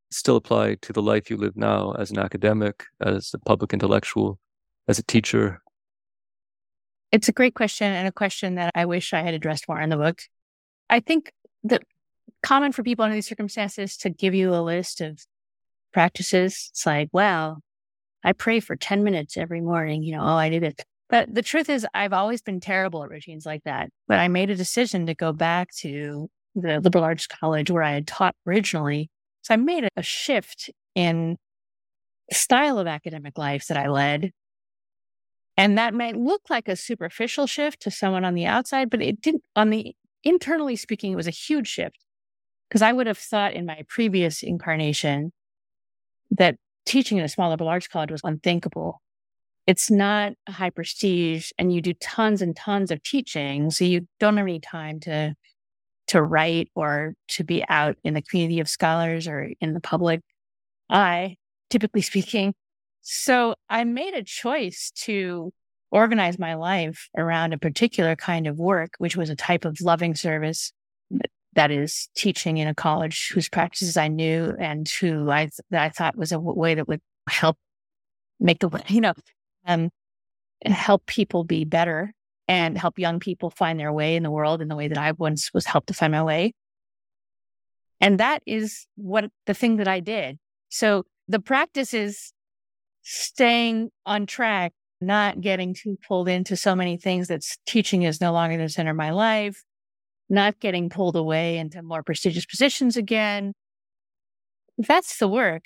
still 0.09 0.37
apply 0.37 0.75
to 0.75 0.93
the 0.93 1.01
life 1.01 1.29
you 1.29 1.35
live 1.35 1.57
now 1.57 1.91
as 1.99 2.11
an 2.11 2.17
academic, 2.17 2.85
as 3.01 3.31
a 3.33 3.39
public 3.39 3.73
intellectual, 3.73 4.39
as 4.87 4.99
a 4.99 5.03
teacher? 5.03 5.61
It's 7.11 7.27
a 7.27 7.33
great 7.33 7.55
question 7.55 7.91
and 7.91 8.07
a 8.07 8.11
question 8.11 8.55
that 8.55 8.71
I 8.73 8.85
wish 8.85 9.13
I 9.13 9.21
had 9.21 9.33
addressed 9.33 9.67
more 9.67 9.81
in 9.81 9.89
the 9.89 9.97
book. 9.97 10.21
I 10.89 11.01
think 11.01 11.33
that 11.65 11.83
common 12.41 12.71
for 12.71 12.83
people 12.83 13.03
under 13.03 13.15
these 13.15 13.27
circumstances 13.27 13.97
to 13.97 14.09
give 14.09 14.33
you 14.33 14.55
a 14.55 14.63
list 14.63 15.01
of 15.01 15.19
practices. 15.91 16.69
It's 16.71 16.85
like, 16.85 17.09
well, 17.11 17.61
I 18.23 18.33
pray 18.33 18.59
for 18.59 18.75
10 18.75 19.03
minutes 19.03 19.38
every 19.38 19.62
morning. 19.62 20.03
You 20.03 20.15
know, 20.15 20.23
oh, 20.23 20.36
I 20.36 20.49
did 20.49 20.63
it. 20.63 20.83
But 21.09 21.33
the 21.33 21.41
truth 21.41 21.69
is, 21.69 21.86
I've 21.93 22.13
always 22.13 22.41
been 22.41 22.59
terrible 22.59 23.03
at 23.03 23.09
routines 23.09 23.45
like 23.45 23.63
that. 23.65 23.89
But 24.07 24.19
I 24.19 24.27
made 24.27 24.49
a 24.49 24.55
decision 24.55 25.05
to 25.05 25.13
go 25.13 25.31
back 25.31 25.69
to 25.79 26.29
the 26.55 26.79
liberal 26.79 27.03
arts 27.03 27.27
college 27.27 27.69
where 27.69 27.83
I 27.83 27.91
had 27.91 28.07
taught 28.07 28.36
originally. 28.47 29.09
So 29.41 29.53
I 29.53 29.57
made 29.57 29.88
a 29.95 30.01
shift 30.03 30.69
in 30.95 31.38
style 32.31 32.79
of 32.79 32.88
academic 32.88 33.38
life 33.38 33.67
that 33.67 33.77
I 33.77 33.89
led. 33.89 34.31
And 35.57 35.77
that 35.77 35.93
might 35.93 36.15
look 36.15 36.41
like 36.49 36.67
a 36.67 36.75
superficial 36.75 37.45
shift 37.45 37.81
to 37.81 37.91
someone 37.91 38.25
on 38.25 38.33
the 38.33 38.45
outside, 38.45 38.89
but 38.89 39.01
it 39.01 39.21
didn't, 39.21 39.43
on 39.55 39.69
the 39.69 39.95
internally 40.23 40.75
speaking, 40.75 41.12
it 41.12 41.17
was 41.17 41.27
a 41.27 41.31
huge 41.31 41.67
shift. 41.67 42.05
Because 42.67 42.81
I 42.81 42.91
would 42.91 43.05
have 43.05 43.19
thought 43.19 43.53
in 43.53 43.67
my 43.67 43.83
previous 43.88 44.41
incarnation 44.41 45.31
that 46.31 46.55
teaching 46.86 47.17
in 47.17 47.24
a 47.24 47.30
small 47.30 47.50
liberal 47.50 47.69
arts 47.69 47.88
college 47.88 48.12
was 48.12 48.22
unthinkable. 48.24 49.02
It's 49.65 49.89
not 49.89 50.34
high 50.48 50.69
prestige 50.69 51.52
and 51.58 51.74
you 51.74 51.82
do 51.82 51.93
tons 51.93 52.41
and 52.41 52.56
tons 52.56 52.91
of 52.91 53.02
teaching. 53.04 53.72
So 53.72 53.86
you 53.86 54.08
don't 54.19 54.38
have 54.38 54.46
any 54.46 54.60
time 54.60 55.00
to, 55.02 55.36
to 56.08 56.22
write 56.22 56.69
or 56.76 57.13
to 57.30 57.43
be 57.43 57.63
out 57.69 57.96
in 58.04 58.13
the 58.13 58.22
community 58.22 58.60
of 58.60 58.67
scholars 58.67 59.28
or 59.28 59.50
in 59.62 59.74
the 59.74 59.80
public 59.80 60.22
eye, 60.89 61.38
typically 61.69 62.02
speaking. 62.12 62.54
So 63.02 63.56
I 63.69 63.84
made 63.84 64.13
a 64.13 64.24
choice 64.24 64.91
to 65.04 65.52
organize 65.91 66.39
my 66.39 66.56
life 66.56 67.08
around 67.17 67.54
a 67.54 67.58
particular 67.58 68.15
kind 68.15 68.48
of 68.48 68.58
work, 68.58 68.93
which 68.98 69.15
was 69.15 69.30
a 69.30 69.36
type 69.36 69.63
of 69.63 69.80
loving 69.80 70.15
service 70.15 70.72
that 71.55 71.71
is 71.71 72.09
teaching 72.15 72.57
in 72.57 72.67
a 72.67 72.75
college 72.75 73.31
whose 73.33 73.49
practices 73.49 73.97
I 73.97 74.07
knew 74.07 74.55
and 74.59 74.87
who 74.99 75.29
I 75.29 75.49
that 75.69 75.83
I 75.83 75.89
thought 75.89 76.17
was 76.17 76.31
a 76.31 76.39
way 76.39 76.75
that 76.75 76.87
would 76.87 77.01
help 77.29 77.57
make 78.39 78.59
the 78.59 78.83
you 78.87 79.01
know 79.01 79.13
um, 79.65 79.89
help 80.65 81.05
people 81.05 81.43
be 81.43 81.65
better 81.65 82.13
and 82.47 82.77
help 82.77 82.99
young 82.99 83.19
people 83.19 83.49
find 83.49 83.79
their 83.79 83.93
way 83.93 84.15
in 84.15 84.23
the 84.23 84.31
world 84.31 84.61
in 84.61 84.67
the 84.67 84.75
way 84.75 84.87
that 84.87 84.97
I 84.97 85.11
once 85.13 85.53
was 85.53 85.65
helped 85.65 85.87
to 85.87 85.93
find 85.93 86.11
my 86.11 86.23
way. 86.23 86.53
And 88.01 88.19
that 88.19 88.43
is 88.45 88.85
what 88.95 89.25
the 89.45 89.53
thing 89.53 89.77
that 89.77 89.87
I 89.87 90.01
did. 90.01 90.37
So 90.67 91.05
the 91.29 91.39
practice 91.39 91.93
is 91.93 92.33
staying 93.01 93.91
on 94.05 94.25
track, 94.25 94.73
not 94.99 95.39
getting 95.39 95.73
too 95.73 95.97
pulled 96.05 96.27
into 96.27 96.57
so 96.57 96.75
many 96.75 96.97
things 96.97 97.29
that 97.29 97.43
teaching 97.65 98.03
is 98.03 98.19
no 98.19 98.33
longer 98.33 98.57
the 98.57 98.67
center 98.67 98.91
of 98.91 98.97
my 98.97 99.11
life 99.11 99.63
not 100.34 100.60
getting 100.60 100.89
pulled 100.89 101.15
away 101.15 101.58
into 101.58 101.82
more 101.82 102.04
prestigious 102.04 102.46
positions 102.46 102.98
again. 102.98 103.54
That's 104.78 105.17
the 105.17 105.28
work. 105.28 105.63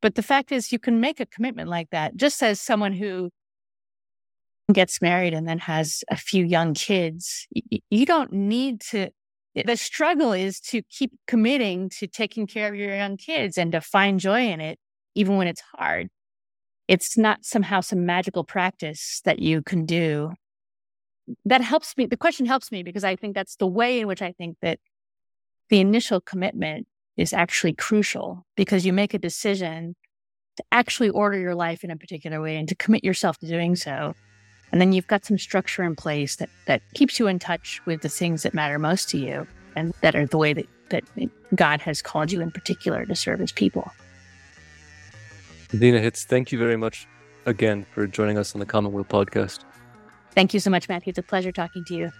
But 0.00 0.14
the 0.14 0.22
fact 0.22 0.50
is, 0.52 0.72
you 0.72 0.78
can 0.78 1.00
make 1.00 1.20
a 1.20 1.26
commitment 1.26 1.68
like 1.68 1.90
that 1.90 2.16
just 2.16 2.42
as 2.42 2.60
someone 2.60 2.92
who 2.92 3.30
gets 4.72 5.00
married 5.02 5.34
and 5.34 5.46
then 5.48 5.58
has 5.58 6.02
a 6.10 6.16
few 6.16 6.44
young 6.44 6.74
kids. 6.74 7.46
You 7.90 8.06
don't 8.06 8.32
need 8.32 8.80
to, 8.90 9.08
eh, 9.56 9.62
the 9.64 9.76
struggle 9.76 10.32
is 10.32 10.60
to 10.60 10.82
keep 10.82 11.12
committing 11.26 11.90
to 11.98 12.06
taking 12.06 12.46
care 12.46 12.68
of 12.68 12.74
your 12.74 12.94
young 12.94 13.16
kids 13.16 13.58
and 13.58 13.72
to 13.72 13.80
find 13.80 14.20
joy 14.20 14.48
in 14.48 14.60
it, 14.60 14.78
even 15.14 15.36
when 15.36 15.48
it's 15.48 15.62
hard. 15.74 16.08
It's 16.86 17.18
not 17.18 17.44
somehow 17.44 17.80
some 17.80 18.06
magical 18.06 18.44
practice 18.44 19.20
that 19.24 19.40
you 19.40 19.62
can 19.62 19.84
do 19.84 20.32
that 21.44 21.60
helps 21.60 21.96
me. 21.96 22.06
The 22.06 22.16
question 22.16 22.46
helps 22.46 22.72
me 22.72 22.82
because 22.82 23.04
I 23.04 23.16
think 23.16 23.34
that's 23.34 23.56
the 23.56 23.66
way 23.66 24.00
in 24.00 24.06
which 24.06 24.22
I 24.22 24.32
think 24.32 24.56
that 24.62 24.78
the 25.68 25.80
initial 25.80 26.20
commitment 26.20 26.86
is 27.16 27.32
actually 27.32 27.74
crucial 27.74 28.46
because 28.56 28.86
you 28.86 28.92
make 28.92 29.12
a 29.12 29.18
decision 29.18 29.96
to 30.56 30.64
actually 30.72 31.10
order 31.10 31.38
your 31.38 31.54
life 31.54 31.84
in 31.84 31.90
a 31.90 31.96
particular 31.96 32.40
way 32.40 32.56
and 32.56 32.68
to 32.68 32.74
commit 32.74 33.04
yourself 33.04 33.38
to 33.38 33.46
doing 33.46 33.76
so. 33.76 34.14
And 34.70 34.80
then 34.80 34.92
you've 34.92 35.06
got 35.06 35.24
some 35.24 35.38
structure 35.38 35.82
in 35.82 35.96
place 35.96 36.36
that, 36.36 36.50
that 36.66 36.82
keeps 36.94 37.18
you 37.18 37.26
in 37.26 37.38
touch 37.38 37.80
with 37.86 38.02
the 38.02 38.08
things 38.08 38.42
that 38.42 38.54
matter 38.54 38.78
most 38.78 39.08
to 39.10 39.18
you 39.18 39.46
and 39.76 39.94
that 40.02 40.14
are 40.14 40.26
the 40.26 40.36
way 40.36 40.52
that, 40.52 40.66
that 40.90 41.04
God 41.54 41.80
has 41.80 42.02
called 42.02 42.32
you 42.32 42.40
in 42.40 42.50
particular 42.50 43.06
to 43.06 43.14
serve 43.14 43.40
his 43.40 43.52
people. 43.52 43.90
Zena 45.70 46.00
Hitz, 46.00 46.24
thank 46.24 46.50
you 46.52 46.58
very 46.58 46.76
much 46.76 47.06
again 47.46 47.86
for 47.92 48.06
joining 48.06 48.38
us 48.38 48.54
on 48.54 48.60
the 48.60 48.66
Commonweal 48.66 49.04
podcast. 49.04 49.64
Thank 50.38 50.54
you 50.54 50.60
so 50.60 50.70
much, 50.70 50.88
Matthew. 50.88 51.10
It's 51.10 51.18
a 51.18 51.22
pleasure 51.24 51.50
talking 51.50 51.84
to 51.86 51.94
you. 51.96 52.12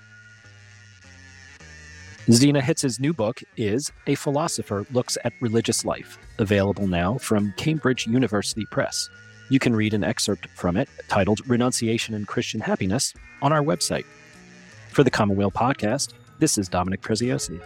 Zena 2.32 2.60
Hitz's 2.60 2.98
new 2.98 3.12
book 3.12 3.40
is 3.56 3.92
A 4.08 4.16
Philosopher 4.16 4.84
Looks 4.90 5.16
at 5.22 5.32
Religious 5.40 5.84
Life, 5.84 6.18
available 6.40 6.88
now 6.88 7.18
from 7.18 7.54
Cambridge 7.56 8.08
University 8.08 8.64
Press. 8.72 9.08
You 9.50 9.60
can 9.60 9.72
read 9.72 9.94
an 9.94 10.02
excerpt 10.02 10.48
from 10.48 10.76
it 10.76 10.88
titled 11.06 11.48
Renunciation 11.48 12.12
and 12.12 12.26
Christian 12.26 12.60
Happiness 12.60 13.14
on 13.40 13.52
our 13.52 13.62
website. 13.62 14.04
For 14.90 15.04
the 15.04 15.12
Commonweal 15.12 15.52
podcast, 15.52 16.14
this 16.40 16.58
is 16.58 16.68
Dominic 16.68 17.02
Preziosi. 17.02 17.60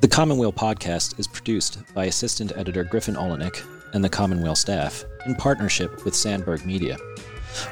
The 0.00 0.08
Commonweal 0.10 0.52
podcast 0.52 1.16
is 1.20 1.28
produced 1.28 1.78
by 1.94 2.06
assistant 2.06 2.50
editor 2.56 2.82
Griffin 2.82 3.14
Oleynick 3.14 3.64
and 3.92 4.04
the 4.04 4.08
Commonweal 4.08 4.54
staff 4.54 5.04
in 5.26 5.34
partnership 5.34 6.04
with 6.04 6.14
Sandberg 6.14 6.64
Media. 6.64 6.96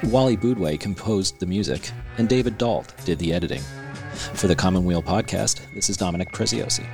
Wally 0.05 0.37
Boudway 0.37 0.79
composed 0.79 1.39
the 1.39 1.47
music, 1.47 1.91
and 2.19 2.29
David 2.29 2.59
Dalt 2.59 2.93
did 3.05 3.19
the 3.19 3.33
editing. 3.33 3.63
For 4.35 4.49
the 4.49 4.57
Commonweal 4.57 5.03
podcast, 5.03 5.61
this 5.75 5.89
is 5.89 5.97
Dominic 5.97 6.33
Preziosi. 6.33 6.87